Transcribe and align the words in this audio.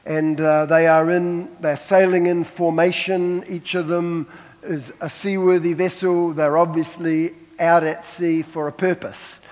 And 0.06 0.40
uh, 0.40 0.66
they 0.66 0.86
are 0.86 1.10
in, 1.10 1.56
they're 1.60 1.74
sailing 1.74 2.26
in 2.26 2.44
formation, 2.44 3.42
each 3.48 3.74
of 3.74 3.88
them 3.88 4.28
is 4.64 4.92
a 5.00 5.10
seaworthy 5.10 5.72
vessel. 5.72 6.32
They're 6.32 6.58
obviously 6.58 7.30
out 7.60 7.84
at 7.84 8.04
sea 8.04 8.42
for 8.42 8.68
a 8.68 8.72
purpose. 8.72 9.46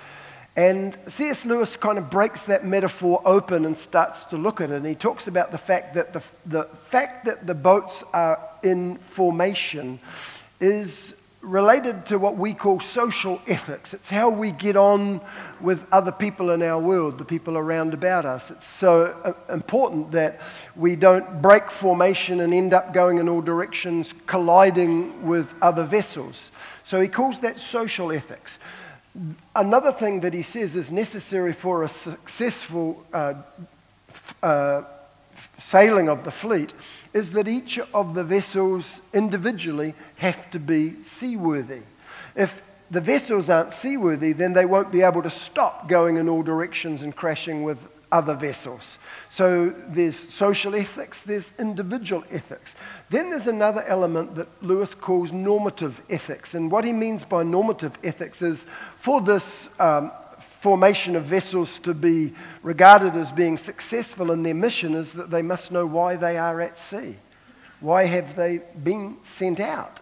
And 0.55 0.95
C.S. 1.07 1.45
Lewis 1.45 1.75
kind 1.75 1.97
of 1.97 2.11
breaks 2.11 2.45
that 2.45 2.63
metaphor 2.63 3.21
open 3.25 3.65
and 3.65 3.75
starts 3.75 4.25
to 4.25 4.37
look 4.37 4.61
at 4.61 4.69
it. 4.69 4.75
And 4.75 4.85
he 4.85 4.93
talks 4.93 5.27
about 5.27 5.51
the 5.51 5.57
fact 5.57 5.95
that 5.95 6.13
the, 6.13 6.23
the 6.45 6.63
fact 6.63 7.25
that 7.25 7.47
the 7.47 7.55
boats 7.55 8.03
are 8.13 8.39
in 8.61 8.97
formation 8.97 9.99
is 10.59 11.15
related 11.43 12.05
to 12.05 12.17
what 12.17 12.37
we 12.37 12.53
call 12.53 12.79
social 12.79 13.41
ethics. 13.47 13.93
It's 13.93 14.09
how 14.09 14.29
we 14.29 14.51
get 14.51 14.77
on 14.77 15.19
with 15.59 15.85
other 15.91 16.11
people 16.11 16.51
in 16.51 16.63
our 16.63 16.79
world, 16.79 17.17
the 17.17 17.25
people 17.25 17.57
around 17.57 17.93
about 17.93 18.25
us. 18.25 18.49
It's 18.49 18.65
so 18.65 19.15
uh, 19.23 19.53
important 19.53 20.11
that 20.13 20.39
we 20.75 20.95
don't 20.95 21.41
break 21.41 21.69
formation 21.69 22.39
and 22.39 22.53
end 22.53 22.73
up 22.73 22.93
going 22.93 23.17
in 23.17 23.27
all 23.27 23.41
directions, 23.41 24.13
colliding 24.25 25.25
with 25.25 25.53
other 25.61 25.83
vessels. 25.83 26.51
So 26.83 27.01
he 27.01 27.09
calls 27.09 27.41
that 27.41 27.59
social 27.59 28.11
ethics. 28.11 28.57
Another 29.55 29.91
thing 29.91 30.21
that 30.21 30.33
he 30.33 30.41
says 30.41 30.75
is 30.77 30.91
necessary 30.91 31.53
for 31.53 31.83
a 31.83 31.89
successful 31.89 33.05
uh, 33.13 33.33
uh, 34.41 34.83
sailing 35.57 36.07
of 36.07 36.23
the 36.23 36.31
fleet 36.31 36.73
is 37.13 37.31
that 37.33 37.47
each 37.47 37.79
of 37.93 38.15
the 38.15 38.23
vessels 38.23 39.01
individually 39.13 39.93
have 40.17 40.49
to 40.51 40.59
be 40.59 41.01
seaworthy. 41.01 41.81
If 42.35 42.61
the 42.89 43.01
vessels 43.01 43.49
aren't 43.49 43.73
seaworthy, 43.73 44.33
then 44.33 44.53
they 44.53 44.65
won't 44.65 44.91
be 44.91 45.01
able 45.01 45.23
to 45.23 45.29
stop 45.29 45.87
going 45.87 46.17
in 46.17 46.29
all 46.29 46.43
directions 46.43 47.01
and 47.01 47.15
crashing 47.15 47.63
with 47.63 47.87
other 48.11 48.35
vessels. 48.35 48.99
So 49.29 49.69
there's 49.69 50.15
social 50.15 50.75
ethics, 50.75 51.23
there's 51.23 51.51
individual 51.59 52.23
ethics. 52.29 52.75
Then 53.09 53.31
there's 53.31 53.47
another 53.47 53.83
element 53.87 54.35
that 54.35 54.47
Lewis 54.61 54.93
calls 54.93 55.33
normative 55.33 56.01
ethics. 56.09 56.53
And 56.53 56.71
what 56.71 56.85
he 56.85 56.93
means 56.93 57.23
by 57.23 57.41
normative 57.41 57.97
ethics 58.03 58.43
is 58.43 58.65
for 58.95 59.19
this 59.19 59.77
um, 59.79 60.11
formation 60.63 61.17
of 61.17 61.23
vessels 61.23 61.77
to 61.77 61.93
be 61.93 62.31
regarded 62.61 63.13
as 63.15 63.33
being 63.33 63.57
successful 63.57 64.31
in 64.31 64.43
their 64.43 64.55
mission 64.55 64.95
is 64.95 65.11
that 65.11 65.29
they 65.29 65.41
must 65.41 65.73
know 65.73 65.85
why 65.85 66.15
they 66.15 66.37
are 66.37 66.61
at 66.61 66.77
sea. 66.77 67.17
Why 67.81 68.05
have 68.05 68.37
they 68.37 68.61
been 68.81 69.17
sent 69.23 69.59
out? 69.59 69.99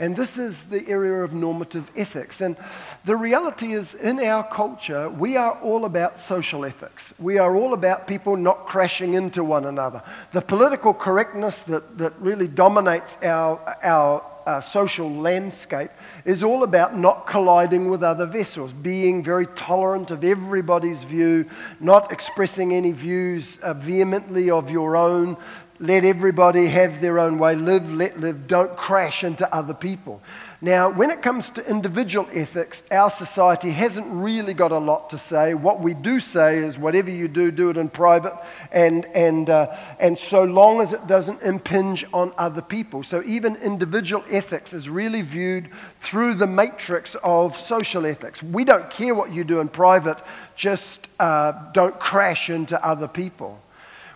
And 0.00 0.16
this 0.16 0.38
is 0.38 0.64
the 0.64 0.88
area 0.88 1.22
of 1.22 1.34
normative 1.34 1.90
ethics. 1.94 2.40
And 2.40 2.56
the 3.04 3.16
reality 3.16 3.72
is, 3.72 3.94
in 3.94 4.18
our 4.18 4.42
culture, 4.42 5.10
we 5.10 5.36
are 5.36 5.52
all 5.60 5.84
about 5.84 6.18
social 6.18 6.64
ethics. 6.64 7.12
We 7.18 7.36
are 7.36 7.54
all 7.54 7.74
about 7.74 8.06
people 8.06 8.36
not 8.36 8.64
crashing 8.64 9.12
into 9.12 9.44
one 9.44 9.66
another. 9.66 10.02
The 10.32 10.40
political 10.40 10.94
correctness 10.94 11.60
that, 11.64 11.98
that 11.98 12.14
really 12.18 12.48
dominates 12.48 13.22
our, 13.22 13.60
our 13.82 14.24
uh, 14.46 14.60
social 14.62 15.10
landscape 15.10 15.90
is 16.24 16.42
all 16.42 16.62
about 16.62 16.96
not 16.96 17.26
colliding 17.26 17.90
with 17.90 18.02
other 18.02 18.24
vessels, 18.24 18.72
being 18.72 19.22
very 19.22 19.46
tolerant 19.48 20.10
of 20.10 20.24
everybody's 20.24 21.04
view, 21.04 21.46
not 21.78 22.10
expressing 22.10 22.72
any 22.72 22.92
views 22.92 23.58
uh, 23.60 23.74
vehemently 23.74 24.50
of 24.50 24.70
your 24.70 24.96
own. 24.96 25.36
Let 25.82 26.04
everybody 26.04 26.66
have 26.66 27.00
their 27.00 27.18
own 27.18 27.38
way. 27.38 27.56
Live, 27.56 27.90
let 27.90 28.20
live. 28.20 28.46
Don't 28.46 28.76
crash 28.76 29.24
into 29.24 29.50
other 29.54 29.72
people. 29.72 30.20
Now, 30.60 30.90
when 30.90 31.10
it 31.10 31.22
comes 31.22 31.48
to 31.52 31.66
individual 31.66 32.28
ethics, 32.34 32.82
our 32.90 33.08
society 33.08 33.70
hasn't 33.70 34.06
really 34.10 34.52
got 34.52 34.72
a 34.72 34.78
lot 34.78 35.08
to 35.08 35.16
say. 35.16 35.54
What 35.54 35.80
we 35.80 35.94
do 35.94 36.20
say 36.20 36.58
is 36.58 36.78
whatever 36.78 37.08
you 37.08 37.28
do, 37.28 37.50
do 37.50 37.70
it 37.70 37.78
in 37.78 37.88
private, 37.88 38.34
and, 38.70 39.06
and, 39.14 39.48
uh, 39.48 39.74
and 39.98 40.18
so 40.18 40.44
long 40.44 40.82
as 40.82 40.92
it 40.92 41.06
doesn't 41.06 41.40
impinge 41.40 42.04
on 42.12 42.34
other 42.36 42.60
people. 42.60 43.02
So, 43.02 43.22
even 43.24 43.56
individual 43.56 44.22
ethics 44.30 44.74
is 44.74 44.90
really 44.90 45.22
viewed 45.22 45.70
through 45.96 46.34
the 46.34 46.46
matrix 46.46 47.14
of 47.24 47.56
social 47.56 48.04
ethics. 48.04 48.42
We 48.42 48.66
don't 48.66 48.90
care 48.90 49.14
what 49.14 49.32
you 49.32 49.44
do 49.44 49.60
in 49.60 49.68
private, 49.68 50.18
just 50.56 51.08
uh, 51.18 51.52
don't 51.72 51.98
crash 51.98 52.50
into 52.50 52.86
other 52.86 53.08
people. 53.08 53.62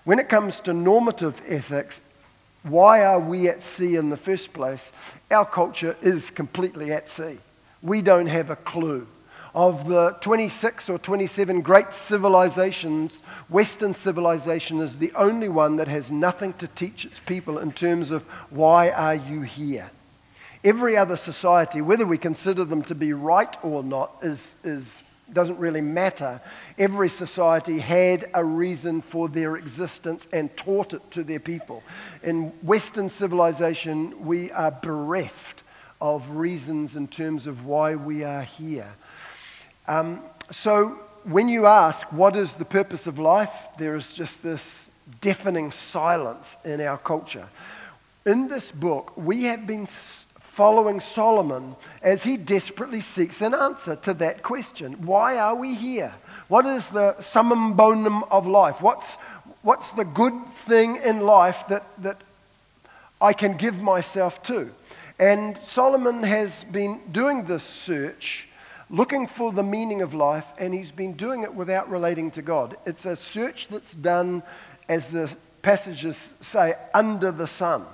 When 0.04 0.18
it 0.18 0.28
comes 0.28 0.60
to 0.60 0.74
normative 0.74 1.40
ethics, 1.48 2.02
why 2.62 3.04
are 3.04 3.20
we 3.20 3.48
at 3.48 3.62
sea 3.62 3.96
in 3.96 4.10
the 4.10 4.18
first 4.18 4.52
place? 4.52 4.92
Our 5.30 5.46
culture 5.46 5.96
is 6.02 6.30
completely 6.30 6.92
at 6.92 7.08
sea. 7.08 7.38
We 7.82 8.02
don't 8.02 8.26
have 8.26 8.50
a 8.50 8.56
clue. 8.56 9.06
Of 9.54 9.88
the 9.88 10.16
26 10.20 10.90
or 10.90 10.98
27 10.98 11.62
great 11.62 11.92
civilizations, 11.92 13.20
Western 13.48 13.94
civilization 13.94 14.80
is 14.80 14.98
the 14.98 15.12
only 15.14 15.48
one 15.48 15.76
that 15.76 15.88
has 15.88 16.10
nothing 16.10 16.52
to 16.54 16.66
teach 16.66 17.04
its 17.04 17.20
people 17.20 17.58
in 17.58 17.72
terms 17.72 18.10
of 18.10 18.24
why 18.50 18.90
are 18.90 19.14
you 19.14 19.42
here? 19.42 19.90
Every 20.64 20.96
other 20.96 21.16
society, 21.16 21.80
whether 21.80 22.04
we 22.04 22.18
consider 22.18 22.64
them 22.64 22.82
to 22.84 22.94
be 22.94 23.12
right 23.12 23.56
or 23.62 23.82
not, 23.82 24.16
is, 24.22 24.56
is 24.64 25.04
doesn't 25.32 25.58
really 25.58 25.80
matter. 25.80 26.40
Every 26.78 27.08
society 27.08 27.78
had 27.78 28.26
a 28.34 28.44
reason 28.44 29.00
for 29.00 29.28
their 29.28 29.56
existence 29.56 30.28
and 30.32 30.54
taught 30.56 30.94
it 30.94 31.10
to 31.12 31.24
their 31.24 31.40
people. 31.40 31.82
In 32.22 32.48
Western 32.62 33.08
civilization, 33.08 34.26
we 34.26 34.50
are 34.50 34.70
bereft 34.70 35.62
of 36.00 36.30
reasons 36.30 36.96
in 36.96 37.08
terms 37.08 37.46
of 37.46 37.64
why 37.64 37.94
we 37.94 38.24
are 38.24 38.42
here. 38.42 38.92
Um, 39.88 40.22
so, 40.50 40.98
when 41.24 41.48
you 41.48 41.66
ask, 41.66 42.12
what 42.12 42.36
is 42.36 42.54
the 42.54 42.66
purpose 42.66 43.06
of 43.06 43.18
life, 43.18 43.68
there 43.78 43.96
is 43.96 44.12
just 44.12 44.42
this 44.42 44.90
deafening 45.20 45.70
silence 45.70 46.58
in 46.64 46.80
our 46.82 46.98
culture. 46.98 47.48
In 48.26 48.48
this 48.48 48.70
book, 48.70 49.16
we 49.16 49.44
have 49.44 49.66
been 49.66 49.86
following 50.54 51.00
Solomon 51.00 51.74
as 52.00 52.22
he 52.22 52.36
desperately 52.36 53.00
seeks 53.00 53.42
an 53.42 53.52
answer 53.54 53.96
to 53.96 54.14
that 54.14 54.44
question 54.44 54.92
Why 55.04 55.36
are 55.36 55.56
we 55.56 55.74
here? 55.74 56.14
What 56.46 56.64
is 56.64 56.88
the 56.88 57.20
summum 57.20 57.74
bonum 57.74 58.22
of 58.30 58.46
life? 58.46 58.80
What's, 58.80 59.16
what's 59.62 59.90
the 59.90 60.04
good 60.04 60.46
thing 60.46 61.00
in 61.04 61.22
life 61.22 61.66
that, 61.68 61.84
that 62.02 62.20
I 63.20 63.32
can 63.32 63.56
give 63.56 63.80
myself 63.80 64.44
to? 64.44 64.70
And 65.18 65.58
Solomon 65.58 66.22
has 66.22 66.62
been 66.62 67.00
doing 67.10 67.46
this 67.46 67.64
search, 67.64 68.48
looking 68.88 69.26
for 69.26 69.50
the 69.50 69.64
meaning 69.64 70.02
of 70.02 70.14
life, 70.14 70.52
and 70.60 70.72
he's 70.72 70.92
been 70.92 71.14
doing 71.14 71.42
it 71.42 71.52
without 71.52 71.90
relating 71.90 72.30
to 72.32 72.42
God. 72.42 72.76
It's 72.86 73.06
a 73.06 73.16
search 73.16 73.66
that's 73.66 73.94
done, 73.94 74.44
as 74.88 75.08
the 75.08 75.34
passages 75.62 76.16
say, 76.40 76.74
under 76.94 77.32
the 77.32 77.48
sun. 77.48 77.84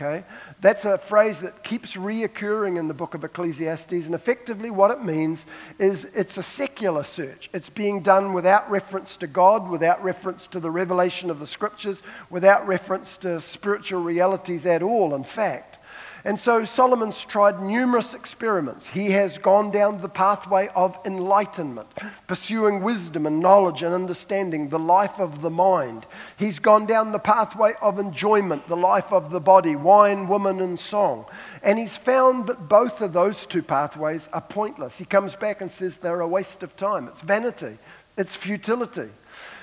Okay? 0.00 0.24
That's 0.60 0.84
a 0.84 0.96
phrase 0.96 1.40
that 1.40 1.64
keeps 1.64 1.96
reoccurring 1.96 2.78
in 2.78 2.86
the 2.86 2.94
book 2.94 3.14
of 3.14 3.24
Ecclesiastes, 3.24 4.06
and 4.06 4.14
effectively 4.14 4.70
what 4.70 4.92
it 4.92 5.02
means 5.02 5.46
is 5.80 6.04
it's 6.14 6.36
a 6.36 6.42
secular 6.42 7.02
search. 7.02 7.50
It's 7.52 7.68
being 7.68 8.00
done 8.00 8.32
without 8.32 8.70
reference 8.70 9.16
to 9.16 9.26
God, 9.26 9.68
without 9.68 10.02
reference 10.04 10.46
to 10.48 10.60
the 10.60 10.70
revelation 10.70 11.30
of 11.30 11.40
the 11.40 11.48
scriptures, 11.48 12.04
without 12.30 12.64
reference 12.68 13.16
to 13.18 13.40
spiritual 13.40 14.00
realities 14.00 14.66
at 14.66 14.84
all, 14.84 15.16
in 15.16 15.24
fact. 15.24 15.77
And 16.24 16.38
so 16.38 16.64
Solomon's 16.64 17.24
tried 17.24 17.60
numerous 17.60 18.14
experiments. 18.14 18.88
He 18.88 19.12
has 19.12 19.38
gone 19.38 19.70
down 19.70 20.00
the 20.00 20.08
pathway 20.08 20.68
of 20.74 20.98
enlightenment, 21.04 21.88
pursuing 22.26 22.82
wisdom 22.82 23.26
and 23.26 23.40
knowledge 23.40 23.82
and 23.82 23.94
understanding, 23.94 24.68
the 24.68 24.78
life 24.78 25.20
of 25.20 25.42
the 25.42 25.50
mind. 25.50 26.06
He's 26.36 26.58
gone 26.58 26.86
down 26.86 27.12
the 27.12 27.18
pathway 27.18 27.74
of 27.80 27.98
enjoyment, 27.98 28.66
the 28.66 28.76
life 28.76 29.12
of 29.12 29.30
the 29.30 29.40
body, 29.40 29.76
wine, 29.76 30.26
woman, 30.28 30.60
and 30.60 30.78
song. 30.78 31.26
And 31.62 31.78
he's 31.78 31.96
found 31.96 32.48
that 32.48 32.68
both 32.68 33.00
of 33.00 33.12
those 33.12 33.46
two 33.46 33.62
pathways 33.62 34.28
are 34.32 34.40
pointless. 34.40 34.98
He 34.98 35.04
comes 35.04 35.36
back 35.36 35.60
and 35.60 35.70
says 35.70 35.96
they're 35.96 36.20
a 36.20 36.28
waste 36.28 36.62
of 36.62 36.76
time. 36.76 37.08
It's 37.08 37.20
vanity, 37.20 37.78
it's 38.16 38.34
futility. 38.34 39.10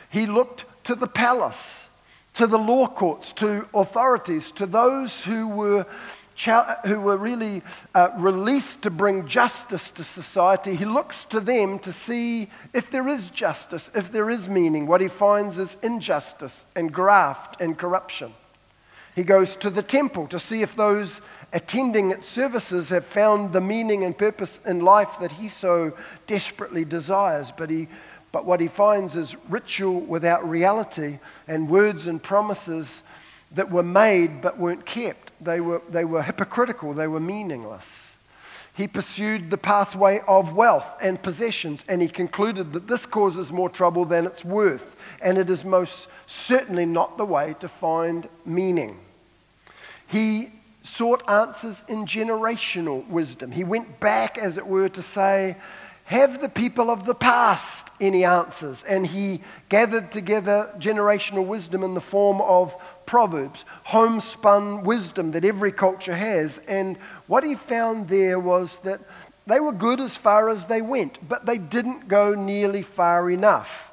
He 0.10 0.26
looked 0.26 0.66
to 0.86 0.96
the 0.96 1.08
palace, 1.08 1.90
to 2.36 2.48
the 2.48 2.58
law 2.58 2.88
courts, 2.88 3.34
to 3.34 3.68
authorities, 3.74 4.52
to 4.52 4.66
those 4.66 5.24
who 5.24 5.48
were 5.48 5.86
who 6.86 7.00
were 7.00 7.18
really 7.18 7.62
uh, 7.94 8.10
released 8.18 8.84
to 8.84 8.90
bring 8.90 9.28
justice 9.28 9.92
to 9.92 10.04
society, 10.04 10.76
he 10.76 10.86
looks 10.86 11.26
to 11.26 11.40
them 11.40 11.80
to 11.80 11.92
see 11.92 12.50
if 12.74 12.92
there 12.92 13.08
is 13.08 13.30
justice, 13.30 13.90
if 13.96 14.12
there 14.12 14.30
is 14.30 14.50
meaning. 14.50 14.86
What 14.86 15.02
he 15.02 15.08
finds 15.08 15.58
is 15.58 15.78
injustice 15.82 16.66
and 16.76 16.92
graft 16.92 17.62
and 17.62 17.78
corruption. 17.78 18.34
He 19.16 19.24
goes 19.24 19.56
to 19.58 19.70
the 19.70 19.82
temple 19.82 20.28
to 20.28 20.40
see 20.40 20.62
if 20.62 20.76
those 20.76 21.22
attending 21.54 22.12
its 22.12 22.26
services 22.26 22.90
have 22.90 23.06
found 23.06 23.54
the 23.54 23.62
meaning 23.62 24.04
and 24.04 24.18
purpose 24.18 24.60
in 24.66 24.82
life 24.82 25.20
that 25.22 25.32
he 25.32 25.48
so 25.48 25.94
desperately 26.28 26.84
desires. 26.84 27.54
But, 27.56 27.70
he, 27.70 27.88
but 28.34 28.46
what 28.46 28.60
he 28.60 28.68
finds 28.68 29.16
is 29.16 29.38
ritual 29.48 30.02
without 30.02 30.48
reality 30.48 31.20
and 31.48 31.70
words 31.70 32.08
and 32.08 32.22
promises 32.22 33.04
that 33.54 33.72
were 33.72 33.84
made 33.84 34.42
but 34.42 34.60
weren't 34.60 34.86
kept. 34.86 35.25
They 35.46 35.62
were, 35.62 35.82
they 35.90 36.06
were 36.06 36.24
hypocritical, 36.24 36.94
they 36.94 37.08
were 37.08 37.20
meaningless. 37.20 38.18
He 38.76 38.88
pursued 38.88 39.52
the 39.52 39.58
pathway 39.58 40.20
of 40.28 40.54
wealth 40.54 40.98
and 41.02 41.22
possessions, 41.22 41.86
and 41.88 42.02
he 42.02 42.10
concluded 42.10 42.74
that 42.74 42.88
this 42.88 43.06
causes 43.06 43.54
more 43.54 43.70
trouble 43.70 44.04
than 44.04 44.26
it's 44.26 44.44
worth, 44.44 44.98
and 45.22 45.38
it 45.38 45.50
is 45.50 45.64
most 45.64 46.10
certainly 46.28 46.86
not 46.86 47.18
the 47.18 47.26
way 47.26 47.56
to 47.62 47.70
find 47.70 48.28
meaning. 48.46 49.00
He 50.08 50.50
sought 50.84 51.28
answers 51.30 51.86
in 51.88 52.06
generational 52.06 53.08
wisdom. 53.08 53.52
He 53.52 53.64
went 53.64 54.00
back, 54.00 54.38
as 54.38 54.58
it 54.58 54.68
were, 54.68 54.90
to 54.90 55.02
say, 55.02 55.56
have 56.06 56.40
the 56.40 56.50
people 56.50 56.90
of 56.90 57.06
the 57.06 57.16
past 57.16 57.92
any 58.00 58.24
answers? 58.24 58.84
And 58.84 59.06
he 59.06 59.42
gathered 59.70 60.12
together 60.12 60.72
generational 60.78 61.46
wisdom 61.46 61.84
in 61.84 61.94
the 61.94 62.02
form 62.02 62.42
of 62.42 62.76
proverbs, 63.06 63.66
homespun 63.86 64.84
wisdom 64.84 65.32
that 65.32 65.46
every 65.46 65.72
culture 65.72 66.16
has. 66.16 66.60
And 66.68 66.98
what 67.28 67.44
he 67.44 67.56
found 67.56 68.08
there 68.08 68.40
was 68.40 68.80
that 68.80 69.02
they 69.48 69.60
were 69.60 69.72
good 69.72 70.00
as 70.00 70.18
far 70.18 70.50
as 70.50 70.66
they 70.66 70.82
went, 70.82 71.28
but 71.28 71.46
they 71.46 71.58
didn't 71.58 72.08
go 72.08 72.34
nearly 72.34 72.82
far 72.82 73.30
enough. 73.30 73.92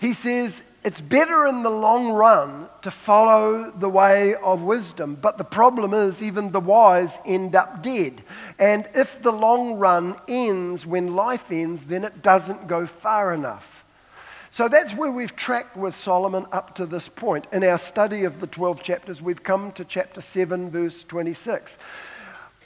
He 0.00 0.12
says 0.12 0.64
it's 0.84 1.00
better 1.00 1.46
in 1.46 1.62
the 1.62 1.70
long 1.70 2.12
run 2.12 2.68
to 2.82 2.90
follow 2.90 3.70
the 3.70 3.88
way 3.88 4.34
of 4.36 4.62
wisdom, 4.62 5.16
but 5.20 5.36
the 5.36 5.44
problem 5.44 5.92
is 5.92 6.22
even 6.22 6.52
the 6.52 6.60
wise 6.60 7.18
end 7.26 7.56
up 7.56 7.82
dead. 7.82 8.22
And 8.58 8.88
if 8.94 9.20
the 9.20 9.32
long 9.32 9.74
run 9.74 10.14
ends 10.28 10.86
when 10.86 11.14
life 11.14 11.50
ends, 11.50 11.86
then 11.86 12.04
it 12.04 12.22
doesn't 12.22 12.68
go 12.68 12.86
far 12.86 13.34
enough. 13.34 13.84
So 14.50 14.68
that's 14.68 14.94
where 14.94 15.12
we've 15.12 15.36
tracked 15.36 15.76
with 15.76 15.94
Solomon 15.94 16.46
up 16.52 16.74
to 16.76 16.86
this 16.86 17.08
point. 17.08 17.46
In 17.52 17.62
our 17.64 17.78
study 17.78 18.24
of 18.24 18.40
the 18.40 18.46
12 18.46 18.82
chapters, 18.82 19.20
we've 19.20 19.42
come 19.42 19.72
to 19.72 19.84
chapter 19.84 20.20
7, 20.20 20.70
verse 20.70 21.04
26. 21.04 21.78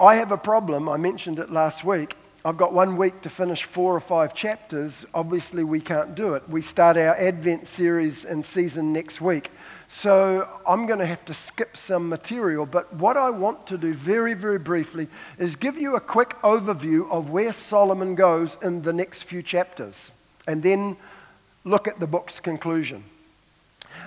I 0.00 0.14
have 0.14 0.32
a 0.32 0.38
problem. 0.38 0.88
I 0.88 0.96
mentioned 0.96 1.38
it 1.38 1.50
last 1.50 1.84
week. 1.84 2.16
I've 2.44 2.56
got 2.56 2.72
one 2.72 2.96
week 2.96 3.20
to 3.22 3.30
finish 3.30 3.62
four 3.62 3.94
or 3.94 4.00
five 4.00 4.34
chapters. 4.34 5.06
Obviously, 5.14 5.62
we 5.62 5.80
can't 5.80 6.16
do 6.16 6.34
it. 6.34 6.48
We 6.48 6.60
start 6.60 6.96
our 6.96 7.14
Advent 7.14 7.68
series 7.68 8.24
and 8.24 8.44
season 8.44 8.92
next 8.92 9.20
week. 9.20 9.52
So 9.86 10.48
I'm 10.66 10.86
going 10.86 10.98
to 10.98 11.06
have 11.06 11.24
to 11.26 11.34
skip 11.34 11.76
some 11.76 12.08
material. 12.08 12.66
But 12.66 12.92
what 12.94 13.16
I 13.16 13.30
want 13.30 13.68
to 13.68 13.78
do 13.78 13.94
very, 13.94 14.34
very 14.34 14.58
briefly 14.58 15.06
is 15.38 15.54
give 15.54 15.78
you 15.78 15.94
a 15.94 16.00
quick 16.00 16.30
overview 16.42 17.08
of 17.12 17.30
where 17.30 17.52
Solomon 17.52 18.16
goes 18.16 18.58
in 18.60 18.82
the 18.82 18.92
next 18.92 19.22
few 19.22 19.44
chapters. 19.44 20.10
And 20.48 20.64
then 20.64 20.96
look 21.62 21.86
at 21.86 22.00
the 22.00 22.08
book's 22.08 22.40
conclusion. 22.40 23.04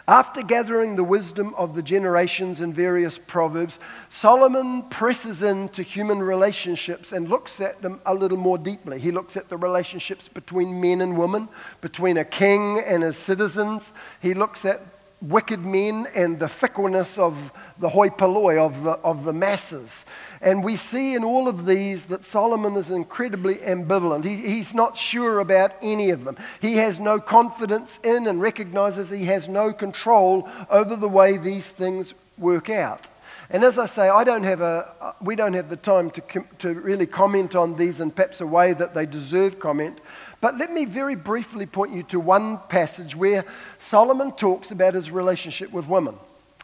After 0.07 0.41
gathering 0.41 0.95
the 0.95 1.03
wisdom 1.03 1.53
of 1.55 1.75
the 1.75 1.81
generations 1.81 2.61
in 2.61 2.73
various 2.73 3.17
proverbs, 3.17 3.79
Solomon 4.09 4.83
presses 4.83 5.41
into 5.41 5.83
human 5.83 6.21
relationships 6.21 7.11
and 7.11 7.29
looks 7.29 7.59
at 7.59 7.81
them 7.81 7.99
a 8.05 8.13
little 8.13 8.37
more 8.37 8.57
deeply. 8.57 8.99
He 8.99 9.11
looks 9.11 9.35
at 9.35 9.49
the 9.49 9.57
relationships 9.57 10.27
between 10.27 10.81
men 10.81 11.01
and 11.01 11.17
women, 11.17 11.49
between 11.81 12.17
a 12.17 12.25
king 12.25 12.79
and 12.85 13.03
his 13.03 13.17
citizens. 13.17 13.93
He 14.21 14.33
looks 14.33 14.65
at 14.65 14.81
wicked 15.21 15.65
men 15.65 16.07
and 16.15 16.39
the 16.39 16.47
fickleness 16.47 17.17
of 17.17 17.51
the 17.79 17.89
hoi 17.89 18.09
polloi, 18.09 18.57
of 18.57 18.83
the, 18.83 18.91
of 18.91 19.23
the 19.23 19.33
masses. 19.33 20.05
And 20.41 20.63
we 20.63 20.75
see 20.75 21.15
in 21.15 21.23
all 21.23 21.47
of 21.47 21.65
these 21.65 22.05
that 22.07 22.23
Solomon 22.23 22.75
is 22.75 22.91
incredibly 22.91 23.55
ambivalent. 23.55 24.25
He, 24.25 24.35
he's 24.35 24.75
not 24.75 24.97
sure 24.97 25.39
about 25.39 25.73
any 25.81 26.09
of 26.11 26.25
them. 26.25 26.37
He 26.61 26.75
has 26.75 26.99
no 26.99 27.19
confidence 27.19 27.99
in 27.99 28.27
and 28.27 28.41
recognizes 28.41 29.09
he 29.09 29.25
has 29.25 29.49
no 29.49 29.73
control 29.73 30.47
over 30.69 30.95
the 30.95 31.09
way 31.09 31.37
these 31.37 31.71
things 31.71 32.13
work 32.37 32.69
out. 32.69 33.09
And 33.49 33.63
as 33.63 33.77
I 33.77 33.85
say, 33.85 34.09
I 34.09 34.23
don't 34.23 34.43
have 34.43 34.61
a, 34.61 35.15
we 35.21 35.35
don't 35.35 35.53
have 35.53 35.69
the 35.69 35.75
time 35.75 36.09
to, 36.11 36.43
to 36.59 36.73
really 36.73 37.05
comment 37.05 37.55
on 37.55 37.75
these 37.75 38.01
in 38.01 38.09
perhaps 38.09 38.41
a 38.41 38.47
way 38.47 38.73
that 38.73 38.95
they 38.95 39.05
deserve 39.05 39.59
comment. 39.59 39.99
But 40.45 40.59
let 40.59 40.71
me 40.71 40.85
very 40.85 41.15
briefly 41.15 41.65
point 41.65 41.91
you 41.91 42.03
to 42.03 42.19
one 42.19 42.59
passage 42.69 43.15
where 43.15 43.43
Solomon 43.79 44.31
talks 44.31 44.69
about 44.69 44.93
his 44.93 45.09
relationship 45.09 45.71
with 45.71 45.87
women. 45.87 46.13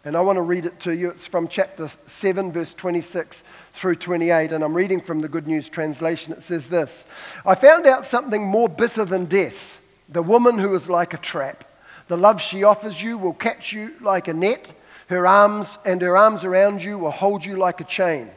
And 0.06 0.16
I 0.16 0.22
want 0.22 0.38
to 0.38 0.44
read 0.44 0.68
it 0.68 0.80
to 0.82 0.96
you. 0.96 1.10
It's 1.10 1.26
from 1.26 1.48
chapter 1.48 1.88
7, 1.88 2.52
verse 2.52 2.76
26 2.76 3.42
through 3.42 3.96
28. 3.96 4.52
And 4.52 4.64
I'm 4.64 4.76
reading 4.76 5.02
from 5.02 5.22
the 5.22 5.28
Good 5.28 5.48
News 5.48 5.68
Translation. 5.68 6.32
It 6.32 6.44
says 6.44 6.70
this 6.70 7.08
I 7.44 7.56
found 7.56 7.88
out 7.88 8.06
something 8.06 8.44
more 8.44 8.70
bitter 8.70 9.04
than 9.04 9.26
death 9.26 9.82
the 10.08 10.22
woman 10.22 10.60
who 10.60 10.76
is 10.76 10.88
like 10.88 11.16
a 11.16 11.18
trap. 11.18 11.64
The 12.08 12.18
love 12.18 12.40
she 12.40 12.64
offers 12.64 13.02
you 13.02 13.18
will 13.18 13.34
catch 13.34 13.74
you 13.74 13.96
like 14.00 14.28
a 14.28 14.34
net. 14.36 14.72
Her 15.08 15.26
arms 15.26 15.80
and 15.88 16.04
her 16.04 16.16
arms 16.16 16.44
around 16.44 16.84
you 16.84 17.00
will 17.00 17.10
hold 17.10 17.44
you 17.44 17.58
like 17.58 17.82
a 17.82 17.86
chain. 17.86 18.30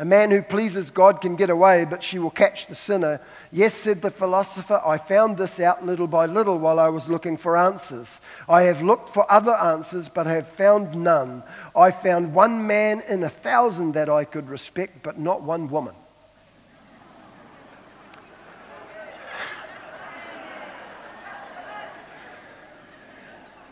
A 0.00 0.04
man 0.04 0.30
who 0.30 0.42
pleases 0.42 0.90
God 0.90 1.20
can 1.20 1.34
get 1.34 1.50
away, 1.50 1.84
but 1.84 2.04
she 2.04 2.20
will 2.20 2.30
catch 2.30 2.68
the 2.68 2.76
sinner. 2.76 3.20
Yes, 3.50 3.74
said 3.74 4.00
the 4.00 4.12
philosopher, 4.12 4.80
I 4.86 4.96
found 4.96 5.36
this 5.36 5.58
out 5.58 5.84
little 5.84 6.06
by 6.06 6.26
little 6.26 6.56
while 6.56 6.78
I 6.78 6.88
was 6.88 7.08
looking 7.08 7.36
for 7.36 7.56
answers. 7.56 8.20
I 8.48 8.62
have 8.62 8.80
looked 8.80 9.08
for 9.08 9.30
other 9.30 9.54
answers, 9.54 10.08
but 10.08 10.28
have 10.28 10.46
found 10.46 10.94
none. 10.94 11.42
I 11.74 11.90
found 11.90 12.32
one 12.32 12.64
man 12.64 13.02
in 13.08 13.24
a 13.24 13.28
thousand 13.28 13.92
that 13.94 14.08
I 14.08 14.24
could 14.24 14.48
respect, 14.48 15.02
but 15.02 15.18
not 15.18 15.42
one 15.42 15.68
woman. 15.68 15.96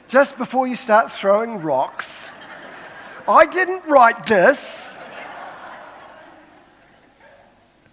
Just 0.09 0.39
before 0.39 0.67
you 0.67 0.75
start 0.75 1.13
throwing 1.13 1.63
rocks, 1.63 2.31
I 3.29 3.47
didn't 3.47 3.85
write 3.87 4.27
this. 4.27 4.96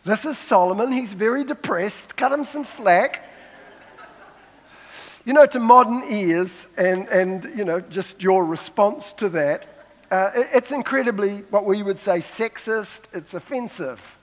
This 0.06 0.26
is 0.26 0.38
Solomon. 0.38 0.92
He's 0.92 1.14
very 1.14 1.46
depressed. 1.46 2.18
Cut 2.18 2.34
him 2.34 2.44
some 2.44 2.66
slack. 2.66 3.24
You 5.26 5.32
know, 5.32 5.46
to 5.46 5.60
modern 5.62 6.04
ears, 6.10 6.68
and, 6.78 7.08
and 7.08 7.46
you 7.56 7.64
know, 7.64 7.80
just 7.80 8.22
your 8.22 8.44
response 8.44 9.14
to 9.14 9.30
that, 9.30 9.68
uh, 10.12 10.32
it's 10.36 10.74
incredibly 10.74 11.38
what 11.50 11.64
we 11.64 11.82
would 11.82 11.98
say 11.98 12.18
sexist, 12.18 13.16
it's 13.16 13.34
offensive. 13.34 14.18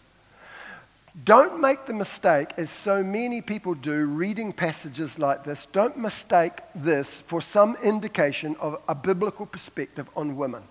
Don't 1.24 1.58
make 1.58 1.86
the 1.86 1.94
mistake, 1.94 2.50
as 2.58 2.68
so 2.68 3.02
many 3.02 3.40
people 3.40 3.72
do, 3.74 4.04
reading 4.04 4.52
passages 4.52 5.18
like 5.18 5.42
this, 5.42 5.64
don't 5.64 5.96
mistake 5.96 6.52
this 6.74 7.22
for 7.22 7.40
some 7.40 7.76
indication 7.82 8.54
of 8.60 8.80
a 8.86 8.94
biblical 8.94 9.46
perspective 9.46 10.08
on 10.14 10.36
women. 10.36 10.62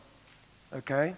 Okay? 0.73 1.15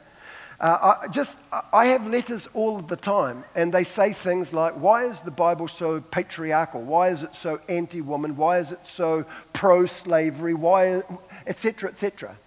Uh, 0.61 0.95
I, 1.01 1.07
just, 1.07 1.39
I 1.73 1.87
have 1.87 2.05
letters 2.05 2.47
all 2.53 2.81
the 2.81 2.95
time, 2.95 3.43
and 3.55 3.73
they 3.73 3.83
say 3.83 4.13
things 4.13 4.53
like, 4.53 4.73
Why 4.73 5.05
is 5.05 5.21
the 5.21 5.31
Bible 5.31 5.67
so 5.67 5.99
patriarchal? 5.99 6.83
Why 6.83 7.09
is 7.09 7.23
it 7.23 7.33
so 7.33 7.59
anti 7.67 7.99
woman? 7.99 8.37
Why 8.37 8.59
is 8.59 8.71
it 8.71 8.85
so 8.85 9.25
pro 9.53 9.87
slavery? 9.87 10.53
Why, 10.53 11.01
etc., 11.47 11.89
etc. 11.89 12.37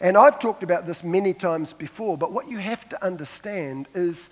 And 0.00 0.16
I've 0.16 0.38
talked 0.38 0.62
about 0.62 0.86
this 0.86 1.02
many 1.02 1.34
times 1.34 1.72
before, 1.72 2.16
but 2.16 2.30
what 2.30 2.46
you 2.48 2.58
have 2.58 2.88
to 2.90 3.04
understand 3.04 3.88
is 3.94 4.30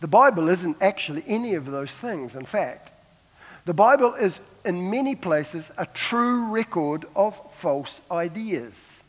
the 0.00 0.08
Bible 0.08 0.48
isn't 0.48 0.78
actually 0.80 1.22
any 1.26 1.56
of 1.56 1.66
those 1.66 1.98
things, 1.98 2.34
in 2.34 2.46
fact. 2.46 2.94
The 3.66 3.74
Bible 3.74 4.14
is, 4.14 4.40
in 4.64 4.90
many 4.90 5.14
places, 5.14 5.70
a 5.76 5.84
true 5.84 6.46
record 6.46 7.04
of 7.14 7.38
false 7.52 8.00
ideas. 8.10 9.04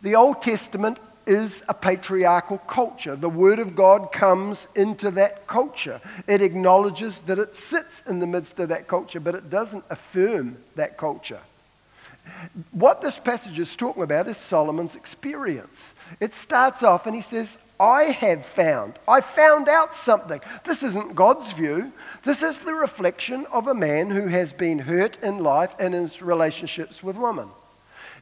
The 0.00 0.14
Old 0.14 0.40
Testament 0.40 0.98
is 1.26 1.64
a 1.68 1.74
patriarchal 1.74 2.58
culture. 2.58 3.16
The 3.16 3.28
Word 3.28 3.58
of 3.58 3.74
God 3.74 4.12
comes 4.12 4.68
into 4.74 5.10
that 5.12 5.46
culture. 5.46 6.00
It 6.26 6.42
acknowledges 6.42 7.20
that 7.20 7.38
it 7.38 7.56
sits 7.56 8.06
in 8.06 8.20
the 8.20 8.26
midst 8.26 8.58
of 8.60 8.68
that 8.70 8.88
culture, 8.88 9.20
but 9.20 9.34
it 9.34 9.50
doesn't 9.50 9.84
affirm 9.90 10.56
that 10.76 10.96
culture. 10.96 11.40
What 12.70 13.02
this 13.02 13.18
passage 13.18 13.58
is 13.58 13.74
talking 13.74 14.02
about 14.02 14.28
is 14.28 14.36
Solomon's 14.36 14.94
experience. 14.94 15.94
It 16.20 16.34
starts 16.34 16.82
off 16.82 17.06
and 17.06 17.16
he 17.16 17.22
says, 17.22 17.58
I 17.80 18.04
have 18.04 18.46
found. 18.46 18.94
I 19.08 19.20
found 19.20 19.68
out 19.68 19.94
something. 19.94 20.40
This 20.64 20.84
isn't 20.84 21.16
God's 21.16 21.52
view. 21.52 21.92
This 22.24 22.42
is 22.42 22.60
the 22.60 22.74
reflection 22.74 23.44
of 23.52 23.66
a 23.66 23.74
man 23.74 24.10
who 24.10 24.28
has 24.28 24.52
been 24.52 24.78
hurt 24.78 25.20
in 25.22 25.38
life 25.38 25.74
and 25.80 25.94
in 25.94 26.02
his 26.02 26.22
relationships 26.22 27.02
with 27.02 27.16
women. 27.16 27.48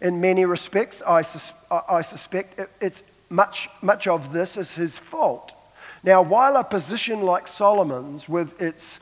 In 0.01 0.21
many 0.21 0.45
respects, 0.45 1.03
I, 1.03 1.23
sus- 1.23 1.53
I 1.71 2.03
suspect 2.03 2.61
it's 2.81 3.03
much, 3.29 3.69
much 3.83 4.07
of 4.07 4.33
this 4.33 4.57
is 4.57 4.75
his 4.75 4.99
fault. 4.99 5.55
Now, 6.03 6.23
while 6.23 6.57
a 6.57 6.65
position 6.65 7.23
like 7.23 7.47
Solomon's, 7.47 8.29
with 8.29 8.61
its 8.61 9.01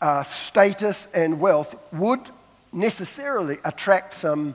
uh, 0.00 0.22
status 0.22 1.06
and 1.14 1.40
wealth, 1.40 1.76
would 1.92 2.20
necessarily 2.72 3.56
attract 3.64 4.14
some 4.14 4.54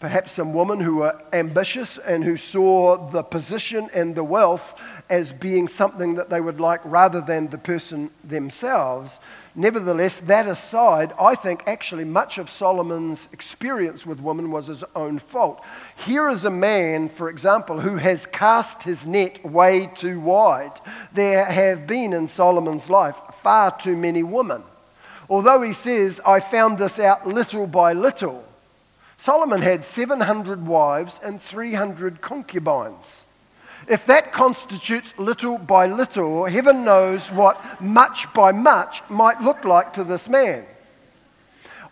Perhaps 0.00 0.30
some 0.32 0.54
women 0.54 0.78
who 0.78 0.98
were 0.98 1.20
ambitious 1.32 1.98
and 1.98 2.22
who 2.22 2.36
saw 2.36 3.08
the 3.10 3.24
position 3.24 3.90
and 3.92 4.14
the 4.14 4.22
wealth 4.22 4.80
as 5.10 5.32
being 5.32 5.66
something 5.66 6.14
that 6.14 6.30
they 6.30 6.40
would 6.40 6.60
like 6.60 6.80
rather 6.84 7.20
than 7.20 7.48
the 7.48 7.58
person 7.58 8.10
themselves. 8.22 9.18
Nevertheless, 9.58 10.20
that 10.20 10.46
aside, 10.46 11.12
I 11.20 11.34
think 11.34 11.64
actually 11.66 12.04
much 12.04 12.38
of 12.38 12.48
Solomon's 12.48 13.28
experience 13.32 14.06
with 14.06 14.20
women 14.20 14.50
was 14.50 14.68
his 14.68 14.84
own 14.94 15.18
fault. 15.18 15.60
Here 16.06 16.28
is 16.28 16.44
a 16.44 16.50
man, 16.50 17.08
for 17.08 17.28
example, 17.28 17.80
who 17.80 17.96
has 17.96 18.24
cast 18.24 18.84
his 18.84 19.06
net 19.06 19.44
way 19.44 19.90
too 19.94 20.20
wide. 20.20 20.80
There 21.12 21.44
have 21.44 21.86
been 21.86 22.12
in 22.12 22.28
Solomon's 22.28 22.88
life 22.88 23.20
far 23.34 23.76
too 23.76 23.96
many 23.96 24.22
women. 24.22 24.62
Although 25.28 25.62
he 25.62 25.72
says, 25.72 26.20
I 26.24 26.40
found 26.40 26.78
this 26.78 26.98
out 26.98 27.26
little 27.26 27.66
by 27.66 27.92
little 27.92 28.44
Solomon 29.20 29.62
had 29.62 29.84
700 29.84 30.64
wives 30.64 31.20
and 31.22 31.42
300 31.42 32.20
concubines. 32.20 33.24
If 33.86 34.06
that 34.06 34.32
constitutes 34.32 35.18
little 35.18 35.58
by 35.58 35.86
little, 35.86 36.44
heaven 36.46 36.84
knows 36.84 37.30
what 37.30 37.80
much 37.80 38.32
by 38.34 38.52
much 38.52 39.02
might 39.08 39.40
look 39.40 39.64
like 39.64 39.92
to 39.94 40.04
this 40.04 40.28
man. 40.28 40.64